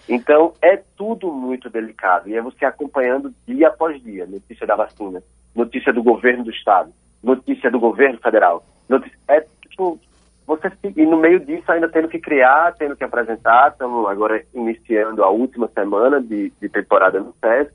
Então, 0.08 0.52
é 0.62 0.80
tudo 0.96 1.32
muito 1.32 1.68
delicado, 1.68 2.28
e 2.28 2.36
é 2.36 2.40
você 2.42 2.64
acompanhando 2.64 3.34
dia 3.46 3.68
após 3.68 4.00
dia, 4.02 4.24
notícia 4.26 4.66
da 4.66 4.76
vacina, 4.76 5.22
notícia 5.54 5.92
do 5.92 6.02
governo 6.02 6.44
do 6.44 6.50
estado, 6.50 6.92
notícia 7.22 7.70
do 7.70 7.80
governo 7.80 8.18
federal, 8.18 8.64
notícia, 8.88 9.18
é 9.26 9.44
tipo, 9.68 9.98
você, 10.46 10.70
e 10.94 11.04
no 11.04 11.16
meio 11.16 11.40
disso 11.40 11.70
ainda 11.72 11.88
tendo 11.88 12.08
que 12.08 12.20
criar, 12.20 12.72
tendo 12.78 12.94
que 12.94 13.02
apresentar, 13.02 13.72
estamos 13.72 14.08
agora 14.08 14.44
iniciando 14.54 15.24
a 15.24 15.30
última 15.30 15.66
semana 15.68 16.20
de, 16.20 16.52
de 16.60 16.68
temporada 16.68 17.18
no 17.18 17.34
SESC, 17.40 17.74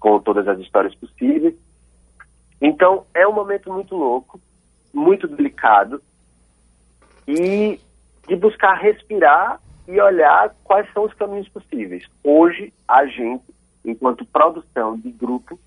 com 0.00 0.18
todas 0.20 0.48
as 0.48 0.58
histórias 0.60 0.94
possíveis, 0.94 1.54
então, 2.60 3.04
é 3.14 3.26
um 3.26 3.32
momento 3.32 3.72
muito 3.72 3.94
louco, 3.94 4.40
muito 4.92 5.28
delicado, 5.28 6.00
e 7.26 7.78
de 8.26 8.36
buscar 8.36 8.74
respirar 8.74 9.60
e 9.86 10.00
olhar 10.00 10.54
quais 10.64 10.90
são 10.92 11.04
os 11.04 11.14
caminhos 11.14 11.48
possíveis. 11.48 12.04
Hoje, 12.24 12.72
a 12.88 13.06
gente, 13.06 13.44
enquanto 13.84 14.24
produção 14.24 14.98
de 14.98 15.10
grupo, 15.10 15.58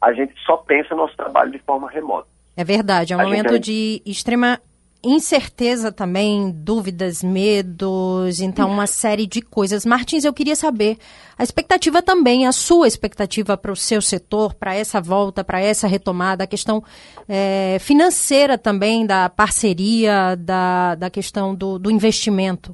a 0.00 0.12
gente 0.12 0.34
só 0.44 0.56
pensa 0.56 0.94
no 0.94 1.02
nosso 1.02 1.16
trabalho 1.16 1.50
de 1.50 1.58
forma 1.58 1.90
remota. 1.90 2.28
É 2.56 2.64
verdade, 2.64 3.12
é 3.12 3.16
um 3.16 3.20
a 3.20 3.24
momento 3.24 3.54
gente... 3.54 3.64
de 3.64 4.02
extrema 4.06 4.60
incerteza 5.02 5.92
também, 5.92 6.50
dúvidas, 6.50 7.22
medos, 7.22 8.40
então 8.40 8.70
uma 8.70 8.86
série 8.86 9.26
de 9.26 9.40
coisas. 9.40 9.86
Martins, 9.86 10.24
eu 10.24 10.32
queria 10.32 10.56
saber 10.56 10.98
a 11.38 11.42
expectativa 11.42 12.02
também, 12.02 12.46
a 12.46 12.52
sua 12.52 12.88
expectativa 12.88 13.56
para 13.56 13.72
o 13.72 13.76
seu 13.76 14.00
setor, 14.00 14.54
para 14.54 14.74
essa 14.74 15.00
volta, 15.00 15.44
para 15.44 15.60
essa 15.60 15.86
retomada, 15.86 16.44
a 16.44 16.46
questão 16.46 16.82
é, 17.28 17.78
financeira 17.78 18.56
também 18.56 19.06
da 19.06 19.28
parceria, 19.28 20.34
da, 20.36 20.94
da 20.94 21.10
questão 21.10 21.54
do, 21.54 21.78
do 21.78 21.90
investimento. 21.90 22.72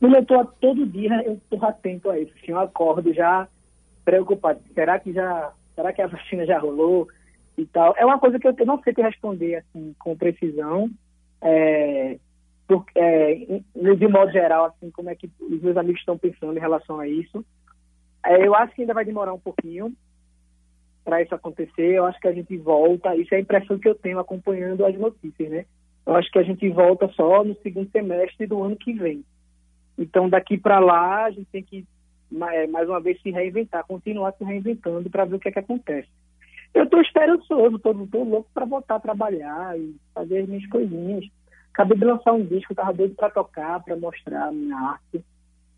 Eu 0.00 0.10
estou 0.18 0.44
todo 0.60 0.86
dia, 0.86 1.22
eu 1.24 1.34
estou 1.34 1.64
atento 1.64 2.10
a 2.10 2.18
isso. 2.18 2.32
Assim, 2.36 2.50
eu 2.50 2.58
acordo 2.58 3.14
já 3.14 3.46
preocupado. 4.04 4.60
Será 4.74 4.98
que 4.98 5.12
já, 5.12 5.52
será 5.76 5.92
que 5.92 6.02
a 6.02 6.08
vacina 6.08 6.44
já 6.44 6.58
rolou? 6.58 7.08
E 7.56 7.66
tal. 7.66 7.94
É 7.96 8.04
uma 8.04 8.18
coisa 8.18 8.38
que 8.38 8.46
eu 8.46 8.54
não 8.66 8.80
sei 8.82 8.92
te 8.92 9.02
responder 9.02 9.56
assim, 9.56 9.94
com 9.98 10.16
precisão. 10.16 10.90
É, 11.40 12.18
é, 12.94 13.34
de 13.96 14.08
modo 14.08 14.32
geral, 14.32 14.66
assim, 14.66 14.90
como 14.90 15.10
é 15.10 15.14
que 15.14 15.30
os 15.40 15.60
meus 15.60 15.76
amigos 15.76 16.00
estão 16.00 16.16
pensando 16.16 16.56
em 16.56 16.60
relação 16.60 16.98
a 17.00 17.06
isso. 17.06 17.44
É, 18.24 18.46
eu 18.46 18.54
acho 18.54 18.74
que 18.74 18.82
ainda 18.82 18.94
vai 18.94 19.04
demorar 19.04 19.32
um 19.32 19.38
pouquinho 19.38 19.92
para 21.04 21.20
isso 21.20 21.34
acontecer. 21.34 21.94
Eu 21.94 22.06
acho 22.06 22.20
que 22.20 22.28
a 22.28 22.32
gente 22.32 22.56
volta. 22.56 23.14
Isso 23.16 23.34
é 23.34 23.38
a 23.38 23.40
impressão 23.40 23.78
que 23.78 23.88
eu 23.88 23.94
tenho 23.94 24.18
acompanhando 24.18 24.84
as 24.84 24.96
notícias, 24.96 25.50
né? 25.50 25.66
Eu 26.06 26.14
acho 26.16 26.30
que 26.30 26.38
a 26.38 26.42
gente 26.42 26.68
volta 26.70 27.08
só 27.14 27.44
no 27.44 27.54
segundo 27.62 27.90
semestre 27.90 28.46
do 28.46 28.62
ano 28.62 28.76
que 28.76 28.92
vem. 28.92 29.24
Então, 29.98 30.28
daqui 30.28 30.56
para 30.56 30.78
lá, 30.78 31.24
a 31.24 31.30
gente 31.30 31.46
tem 31.52 31.62
que, 31.62 31.84
é, 32.52 32.66
mais 32.66 32.88
uma 32.88 33.00
vez, 33.00 33.20
se 33.20 33.30
reinventar, 33.30 33.84
continuar 33.86 34.32
se 34.32 34.44
reinventando 34.44 35.08
para 35.10 35.24
ver 35.24 35.36
o 35.36 35.38
que 35.38 35.48
é 35.48 35.52
que 35.52 35.58
acontece. 35.58 36.08
Eu 36.74 36.84
estou 36.84 37.00
esperançoso, 37.02 37.76
estou 37.76 37.92
louco 38.24 38.48
para 38.54 38.64
voltar 38.64 38.96
a 38.96 39.00
trabalhar 39.00 39.78
e 39.78 39.94
fazer 40.14 40.40
as 40.40 40.48
minhas 40.48 40.66
coisinhas. 40.68 41.24
Acabei 41.72 41.98
de 41.98 42.04
lançar 42.04 42.32
um 42.32 42.44
disco, 42.44 42.72
estava 42.72 42.92
doido 42.92 43.14
para 43.14 43.30
tocar, 43.30 43.82
para 43.82 43.96
mostrar 43.96 44.48
a 44.48 44.52
minha 44.52 44.76
arte. 44.76 45.22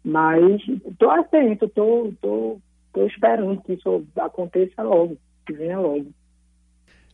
Mas 0.05 0.61
estou 0.87 1.11
atento, 1.11 1.65
estou 1.67 2.13
tô, 2.21 2.29
tô, 2.29 2.61
tô 3.01 3.07
esperando 3.07 3.61
que 3.63 3.73
isso 3.75 4.05
aconteça 4.21 4.83
logo, 4.83 5.17
que 5.47 5.53
venha 5.53 5.79
logo. 5.81 6.07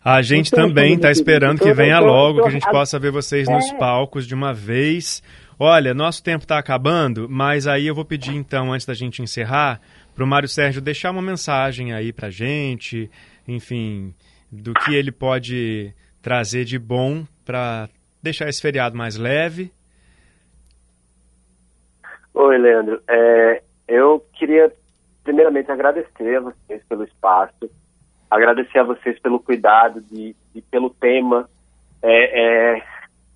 A 0.02 0.22
gente 0.22 0.50
também 0.50 0.94
está 0.94 1.08
querido, 1.08 1.20
esperando 1.20 1.60
que 1.60 1.72
venha 1.74 2.00
logo, 2.00 2.40
que 2.42 2.48
a 2.48 2.50
gente 2.50 2.66
a- 2.66 2.70
possa 2.70 2.98
ver 2.98 3.12
vocês 3.12 3.46
nos 3.48 3.70
É. 3.70 3.76
palcos 3.76 4.26
de 4.26 4.34
uma 4.34 4.52
vez. 4.52 5.22
Olha, 5.58 5.92
nosso 5.92 6.24
tempo 6.24 6.44
está 6.44 6.58
acabando, 6.58 7.28
mas 7.28 7.66
aí 7.66 7.86
eu 7.86 7.94
vou 7.94 8.04
pedir 8.04 8.34
então, 8.34 8.72
antes 8.72 8.86
da 8.86 8.94
gente 8.94 9.20
encerrar, 9.22 9.78
para 10.14 10.24
o 10.24 10.26
Mário 10.26 10.48
Sérgio 10.48 10.80
deixar 10.80 11.10
uma 11.10 11.20
mensagem 11.20 11.92
aí 11.92 12.14
para 12.14 12.30
gente, 12.30 13.10
enfim, 13.46 14.14
do 14.50 14.72
que 14.74 14.94
ele 14.94 15.10
pode 15.12 15.94
trazer 16.22 16.64
de 16.64 16.78
bom 16.78 17.24
para 17.44 17.88
deixar 18.22 18.48
esse 18.48 18.60
feriado 18.60 18.96
mais 18.96 19.16
leve. 19.16 19.72
Oi, 22.34 22.58
Leandro. 22.58 23.02
É, 23.08 23.62
eu 23.88 24.24
queria, 24.34 24.72
primeiramente, 25.24 25.70
agradecer 25.70 26.36
a 26.36 26.40
vocês 26.40 26.82
pelo 26.88 27.04
espaço, 27.04 27.70
agradecer 28.30 28.78
a 28.78 28.84
vocês 28.84 29.18
pelo 29.20 29.40
cuidado 29.40 30.00
de- 30.02 30.34
pelo 30.70 30.90
tema. 30.90 31.48
É, 32.02 32.76
é- 32.78 32.82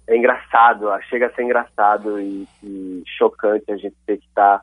é 0.07 0.17
engraçado, 0.17 0.87
chega 1.09 1.27
a 1.27 1.33
ser 1.35 1.43
engraçado 1.43 2.21
e, 2.21 2.47
e 2.63 3.03
chocante 3.19 3.71
a 3.73 3.77
gente 3.77 3.97
ter 4.07 4.19
que 4.19 4.27
estar 4.27 4.61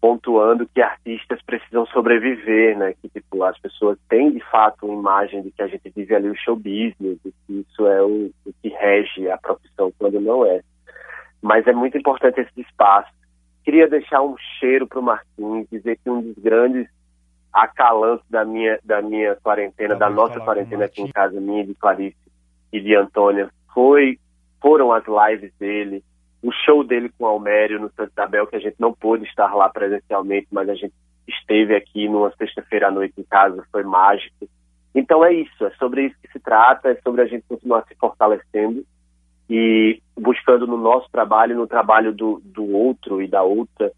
pontuando 0.00 0.68
que 0.72 0.80
artistas 0.80 1.40
precisam 1.42 1.86
sobreviver, 1.86 2.78
né? 2.78 2.94
Que 3.00 3.08
tipo 3.08 3.42
as 3.42 3.58
pessoas 3.58 3.98
têm 4.08 4.30
de 4.30 4.40
fato 4.50 4.86
uma 4.86 4.94
imagem 4.94 5.42
de 5.42 5.50
que 5.50 5.62
a 5.62 5.66
gente 5.66 5.90
vive 5.90 6.14
ali 6.14 6.30
o 6.30 6.36
show 6.36 6.56
business, 6.56 7.18
e 7.24 7.32
que 7.46 7.52
isso 7.60 7.86
é 7.86 8.02
o, 8.02 8.30
o 8.46 8.52
que 8.62 8.68
rege 8.68 9.30
a 9.30 9.38
profissão 9.38 9.92
quando 9.98 10.20
não 10.20 10.46
é 10.46 10.60
mas 11.42 11.66
é 11.66 11.72
muito 11.72 11.96
importante 11.96 12.40
esse 12.40 12.60
espaço. 12.60 13.10
Queria 13.64 13.88
deixar 13.88 14.22
um 14.22 14.36
cheiro 14.58 14.86
para 14.86 14.98
o 14.98 15.02
Martins, 15.02 15.66
dizer 15.70 15.98
que 16.02 16.10
um 16.10 16.20
dos 16.20 16.36
grandes 16.36 16.88
acalantos 17.52 18.24
da 18.28 18.44
minha, 18.44 18.78
da 18.84 19.02
minha 19.02 19.36
quarentena, 19.36 19.94
Ah, 19.94 19.98
da 19.98 20.10
nossa 20.10 20.40
quarentena 20.40 20.84
aqui 20.86 21.02
em 21.02 21.08
casa, 21.08 21.40
minha, 21.40 21.66
de 21.66 21.74
Clarice 21.74 22.16
e 22.72 22.80
de 22.80 22.94
Antônia, 22.94 23.50
foi, 23.72 24.18
foram 24.60 24.92
as 24.92 25.04
lives 25.06 25.52
dele, 25.58 26.02
o 26.42 26.52
show 26.52 26.84
dele 26.84 27.10
com 27.16 27.24
o 27.24 27.26
Almério 27.26 27.80
no 27.80 27.90
Santa 27.90 28.12
Isabel, 28.12 28.46
que 28.46 28.56
a 28.56 28.60
gente 28.60 28.76
não 28.78 28.92
pôde 28.92 29.24
estar 29.24 29.54
lá 29.54 29.68
presencialmente, 29.68 30.48
mas 30.50 30.68
a 30.68 30.74
gente 30.74 30.94
esteve 31.26 31.74
aqui 31.74 32.08
numa 32.08 32.30
sexta-feira 32.36 32.88
à 32.88 32.90
noite 32.90 33.14
em 33.18 33.24
casa, 33.24 33.64
foi 33.70 33.82
mágico. 33.82 34.48
Então 34.94 35.24
é 35.24 35.32
isso, 35.32 35.64
é 35.64 35.70
sobre 35.72 36.06
isso 36.06 36.16
que 36.22 36.32
se 36.32 36.40
trata, 36.40 36.90
é 36.90 36.94
sobre 37.02 37.22
a 37.22 37.26
gente 37.26 37.44
continuar 37.48 37.84
se 37.86 37.94
fortalecendo 37.96 38.84
e 39.50 40.00
buscando 40.16 40.66
no 40.66 40.76
nosso 40.76 41.10
trabalho, 41.10 41.56
no 41.56 41.66
trabalho 41.66 42.12
do, 42.12 42.40
do 42.44 42.70
outro 42.72 43.20
e 43.20 43.28
da 43.28 43.42
outra, 43.42 43.92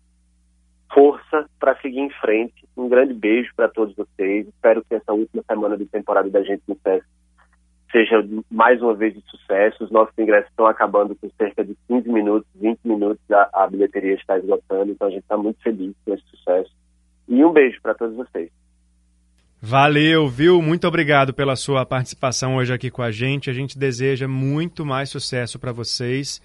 força 0.92 1.48
para 1.58 1.76
seguir 1.80 2.00
em 2.00 2.10
frente. 2.10 2.66
Um 2.76 2.88
grande 2.88 3.14
beijo 3.14 3.52
para 3.54 3.68
todos 3.68 3.94
vocês. 3.94 4.46
Espero 4.48 4.84
que 4.84 4.94
essa 4.94 5.12
última 5.12 5.42
semana 5.42 5.76
de 5.76 5.86
temporada 5.86 6.28
da 6.28 6.42
gente 6.42 6.62
no 6.66 6.76
SESC 6.76 7.06
seja 7.90 8.24
mais 8.50 8.80
uma 8.80 8.94
vez 8.94 9.14
de 9.14 9.22
sucesso. 9.30 9.84
Os 9.84 9.90
nossos 9.90 10.16
ingressos 10.18 10.50
estão 10.50 10.66
acabando 10.66 11.14
com 11.16 11.28
cerca 11.36 11.64
de 11.64 11.76
15 11.88 12.08
minutos, 12.08 12.48
20 12.54 12.78
minutos, 12.84 13.20
a, 13.30 13.50
a 13.64 13.66
bilheteria 13.68 14.14
está 14.14 14.38
esgotando, 14.38 14.92
então 14.92 15.08
a 15.08 15.10
gente 15.10 15.22
está 15.22 15.36
muito 15.36 15.60
feliz 15.62 15.94
com 16.04 16.14
esse 16.14 16.24
sucesso. 16.30 16.70
E 17.28 17.44
um 17.44 17.52
beijo 17.52 17.80
para 17.82 17.94
todos 17.94 18.16
vocês. 18.16 18.50
Valeu, 19.62 20.26
viu? 20.28 20.62
Muito 20.62 20.88
obrigado 20.88 21.34
pela 21.34 21.54
sua 21.54 21.84
participação 21.84 22.56
hoje 22.56 22.72
aqui 22.72 22.90
com 22.90 23.02
a 23.02 23.10
gente. 23.10 23.50
A 23.50 23.52
gente 23.52 23.78
deseja 23.78 24.26
muito 24.26 24.86
mais 24.86 25.10
sucesso 25.10 25.58
para 25.58 25.70
vocês. 25.70 26.40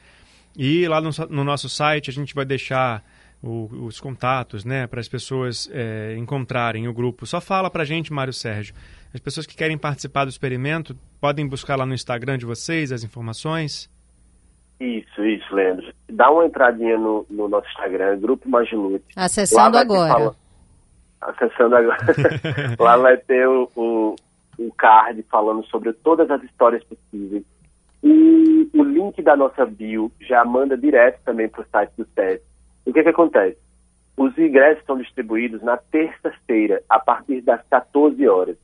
E 0.57 0.85
lá 0.87 0.99
no, 0.99 1.09
no 1.29 1.43
nosso 1.43 1.69
site 1.69 2.09
a 2.09 2.13
gente 2.13 2.35
vai 2.35 2.43
deixar 2.45 3.01
o- 3.41 3.69
os 3.85 4.01
contatos, 4.01 4.65
né, 4.65 4.85
para 4.87 4.99
as 4.99 5.07
pessoas 5.07 5.69
é, 5.71 6.15
encontrarem 6.17 6.87
o 6.89 6.93
grupo. 6.93 7.25
Só 7.25 7.39
fala 7.39 7.69
para 7.69 7.83
a 7.83 7.85
gente, 7.85 8.11
Mário 8.11 8.33
Sérgio. 8.33 8.75
As 9.15 9.21
pessoas 9.21 9.45
que 9.47 9.55
querem 9.55 9.77
participar 9.77 10.25
do 10.25 10.29
experimento 10.29 10.93
podem 11.21 11.47
buscar 11.47 11.77
lá 11.77 11.85
no 11.85 11.93
Instagram 11.93 12.37
de 12.37 12.45
vocês 12.45 12.91
as 12.91 13.01
informações. 13.01 13.89
Isso, 14.77 15.23
isso, 15.25 15.55
Leandro. 15.55 15.89
Dá 16.11 16.29
uma 16.29 16.45
entradinha 16.45 16.97
no, 16.97 17.25
no 17.29 17.47
nosso 17.47 17.65
Instagram, 17.69 18.19
Grupo 18.19 18.49
Magilute. 18.49 19.05
Acessando 19.15 19.77
agora. 19.77 20.13
fala- 20.13 20.35
Acessando 21.21 21.77
agora. 21.77 21.97
Lá 22.77 22.97
vai 22.97 23.15
ter 23.15 23.47
o, 23.47 23.71
o, 23.73 24.15
o 24.59 24.73
card 24.73 25.23
falando 25.31 25.65
sobre 25.67 25.93
todas 25.93 26.29
as 26.29 26.43
histórias 26.43 26.83
possíveis. 26.83 27.45
E 28.03 28.69
o 28.73 28.83
link 28.83 29.21
da 29.21 29.37
nossa 29.37 29.65
bio 29.65 30.11
já 30.19 30.43
manda 30.43 30.77
direto 30.77 31.21
também 31.23 31.47
para 31.47 31.61
o 31.61 31.65
site 31.71 31.93
do 31.97 32.05
SESC. 32.13 32.43
O 32.85 32.91
que, 32.91 33.01
que 33.01 33.09
acontece? 33.09 33.57
Os 34.17 34.37
ingressos 34.37 34.83
são 34.85 34.97
distribuídos 34.97 35.61
na 35.63 35.77
terça-feira, 35.77 36.83
a 36.89 36.99
partir 36.99 37.39
das 37.39 37.61
14 37.69 38.27
horas. 38.27 38.57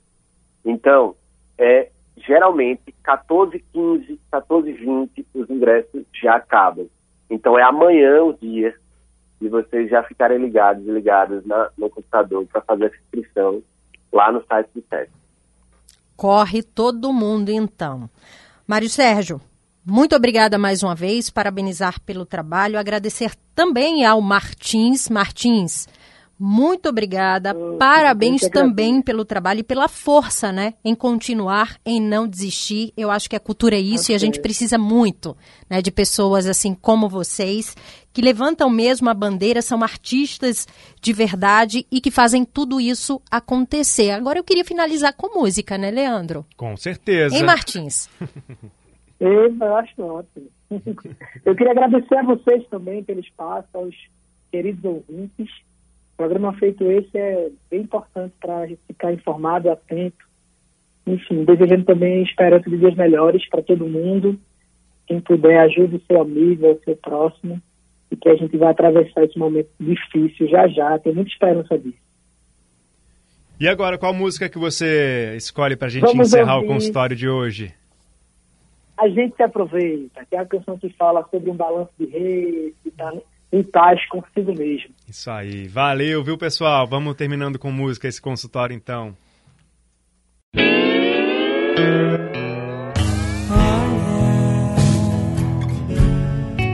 Então, 0.66 1.16
é 1.58 1.90
geralmente 2.18 2.94
14h15, 3.04 4.20
14h20, 4.32 5.26
os 5.34 5.50
ingressos 5.50 6.04
já 6.14 6.36
acabam. 6.36 6.88
Então 7.30 7.58
é 7.58 7.64
amanhã 7.64 8.24
o 8.24 8.34
dia 8.34 8.76
de 9.40 9.48
vocês 9.48 9.90
já 9.90 10.04
ficarem 10.04 10.38
ligados 10.38 10.86
e 10.86 10.92
ligadas 10.92 11.44
no 11.78 11.90
computador 11.90 12.46
para 12.46 12.62
fazer 12.62 12.86
essa 12.86 12.98
inscrição 12.98 13.64
lá 14.12 14.32
no 14.32 14.44
site 14.46 14.70
do 14.76 14.84
SESC. 14.90 15.12
Corre 16.16 16.62
todo 16.62 17.14
mundo, 17.14 17.50
então. 17.50 18.10
Mário 18.68 18.90
Sérgio, 18.90 19.42
muito 19.84 20.16
obrigada 20.16 20.58
mais 20.60 20.84
uma 20.84 20.94
vez, 20.94 21.32
parabenizar 21.32 22.00
pelo 22.02 22.26
trabalho, 22.26 22.78
agradecer 22.78 23.32
também 23.56 24.06
ao 24.06 24.22
Martins. 24.22 25.10
Martins, 25.10 25.88
muito 26.44 26.90
obrigada, 26.90 27.52
Eu- 27.52 27.78
parabéns 27.78 28.42
também 28.50 29.00
pelo 29.02 29.24
trabalho 29.24 29.60
e 29.60 29.64
pela 29.64 29.88
força, 29.88 30.52
né, 30.52 30.74
em 30.84 30.96
continuar, 30.96 31.78
em 31.86 32.02
não 32.02 32.28
desistir. 32.28 32.92
Eu 32.98 33.12
acho 33.12 33.30
que 33.30 33.36
a 33.36 33.40
cultura 33.40 33.76
é 33.76 33.80
isso 33.80 34.12
e 34.12 34.16
a 34.16 34.18
gente 34.18 34.40
precisa 34.42 34.78
muito, 34.78 35.38
né, 35.70 35.82
de 35.84 35.92
pessoas 35.92 36.48
assim 36.48 36.74
como 36.74 37.08
vocês, 37.08 37.76
que 38.12 38.22
levantam 38.22 38.70
mesmo 38.70 39.08
a 39.10 39.14
bandeira, 39.14 39.62
são 39.62 39.84
artistas 39.84 40.68
de 41.00 41.14
verdade 41.14 41.86
e 41.92 42.02
que 42.02 42.10
fazem 42.10 42.44
tudo 42.44 42.82
isso 42.82 43.22
acontecer. 43.30 44.10
Agora 44.10 44.40
eu 44.40 44.44
queria 44.44 44.66
finalizar 44.66 45.14
com 45.16 45.40
música, 45.40 45.78
né, 45.78 45.92
Leandro? 45.92 46.46
Com 46.58 46.76
certeza. 46.76 47.36
Hein, 47.36 47.44
Martins? 47.44 48.10
Eu 49.20 49.76
acho 49.76 50.02
ótimo. 50.02 50.48
Eu 51.46 51.56
queria 51.56 51.74
agradecer 51.74 52.16
a 52.18 52.24
vocês 52.24 52.66
também 52.72 53.04
pelo 53.04 53.20
espaço, 53.20 53.68
aos 53.74 53.96
queridos 54.52 54.84
ouvintes. 54.84 55.48
O 56.22 56.24
programa 56.24 56.54
feito 56.54 56.84
esse 56.84 57.18
é 57.18 57.50
bem 57.72 57.82
importante 57.82 58.32
para 58.40 58.60
a 58.60 58.68
gente 58.68 58.80
ficar 58.86 59.12
informado, 59.12 59.72
atento. 59.72 60.24
Enfim, 61.08 61.44
desejando 61.44 61.84
também 61.84 62.22
esperança 62.22 62.70
de 62.70 62.78
dias 62.78 62.94
melhores 62.94 63.50
para 63.50 63.64
todo 63.64 63.88
mundo. 63.88 64.40
Quem 65.08 65.20
puder, 65.20 65.60
ajude 65.62 65.96
o 65.96 66.02
seu 66.06 66.22
amigo, 66.22 66.68
o 66.68 66.80
seu 66.84 66.96
próximo. 66.96 67.60
E 68.12 68.16
que 68.16 68.30
a 68.30 68.36
gente 68.36 68.56
vai 68.56 68.70
atravessar 68.70 69.24
esse 69.24 69.36
momento 69.40 69.70
difícil 69.80 70.48
já 70.48 70.68
já. 70.68 71.00
Tenho 71.00 71.16
muita 71.16 71.32
esperança 71.32 71.76
disso. 71.76 71.98
E 73.60 73.68
agora, 73.68 73.98
qual 73.98 74.14
música 74.14 74.48
que 74.48 74.60
você 74.60 75.34
escolhe 75.36 75.76
para 75.76 75.88
a 75.88 75.90
gente 75.90 76.04
Vamos 76.04 76.28
encerrar 76.28 76.54
o 76.54 76.58
ouvir. 76.58 76.68
consultório 76.68 77.16
de 77.16 77.28
hoje? 77.28 77.74
A 78.96 79.10
gente 79.10 79.36
se 79.36 79.42
aproveita, 79.42 80.24
que 80.24 80.36
é 80.36 80.40
a 80.40 80.46
canção 80.46 80.78
que 80.78 80.90
fala 80.90 81.28
sobre 81.32 81.50
um 81.50 81.56
balanço 81.56 81.92
de 81.98 82.06
reis, 82.06 82.76
que 82.84 82.90
está 82.90 83.12
em 83.52 83.64
paz 83.64 84.00
consigo 84.08 84.54
mesmo. 84.56 84.90
Isso 85.08 85.30
aí. 85.30 85.68
Valeu, 85.68 86.24
viu, 86.24 86.38
pessoal? 86.38 86.88
Vamos 86.88 87.16
terminando 87.16 87.60
com 87.60 87.72
música 87.72 88.08
esse 88.08 88.22
consultório, 88.22 88.74
então. 88.74 89.16
Olha, 93.52 94.04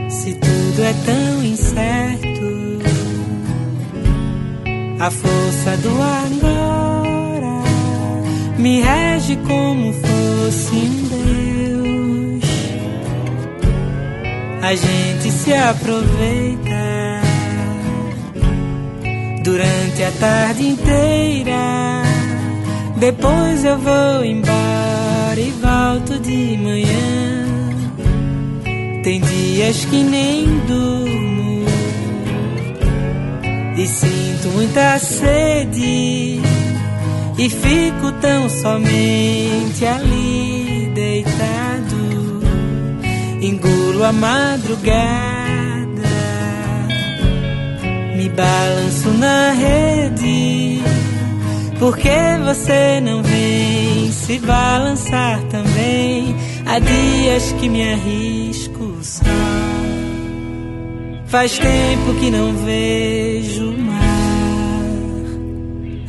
se 0.08 0.34
tudo 0.34 0.82
é 0.82 0.92
tão 1.04 1.42
incerto, 1.42 2.28
a 5.00 5.10
força 5.10 5.76
do 5.78 5.90
agora 6.00 6.68
me 8.58 8.80
rege 8.80 9.36
como 9.46 9.92
fosse 9.92 10.74
um 10.74 11.08
Deus. 11.08 12.44
A 14.62 14.74
gente 14.74 15.30
se 15.30 15.54
aproveita 15.54 16.67
durante 19.48 20.02
a 20.02 20.10
tarde 20.12 20.68
inteira. 20.68 22.02
Depois 22.96 23.64
eu 23.64 23.78
vou 23.78 24.24
embora 24.24 25.40
e 25.40 25.50
volto 25.52 26.18
de 26.20 26.58
manhã. 26.58 27.46
Tem 29.02 29.20
dias 29.20 29.86
que 29.86 30.02
nem 30.02 30.44
durmo 30.66 31.64
e 33.76 33.86
sinto 33.86 34.48
muita 34.54 34.98
sede 34.98 36.40
e 37.38 37.48
fico 37.48 38.12
tão 38.20 38.50
somente 38.50 39.86
ali 39.86 40.92
deitado. 40.94 42.42
Engulo 43.40 44.04
a 44.04 44.12
madrugada, 44.12 45.27
balanço 48.38 49.10
na 49.10 49.50
rede. 49.50 50.80
Por 51.78 51.96
que 51.96 52.08
você 52.44 53.00
não 53.00 53.22
vem 53.22 54.12
se 54.28 54.38
balançar 54.38 55.42
também. 55.44 56.36
Há 56.66 56.78
dias 56.78 57.52
que 57.52 57.68
me 57.68 57.92
arrisco 57.92 58.98
só. 59.02 59.24
Faz 61.26 61.58
tempo 61.58 62.14
que 62.20 62.30
não 62.30 62.52
vejo 62.64 63.70
o 63.70 63.78
mar. 63.78 63.98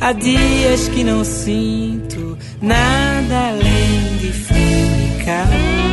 Há 0.00 0.12
dias 0.12 0.88
que 0.88 1.02
não 1.02 1.24
sinto 1.24 2.38
nada 2.60 3.48
além 3.48 4.18
de 4.20 4.32
frio 4.32 5.20
e 5.20 5.24
calor. 5.24 5.89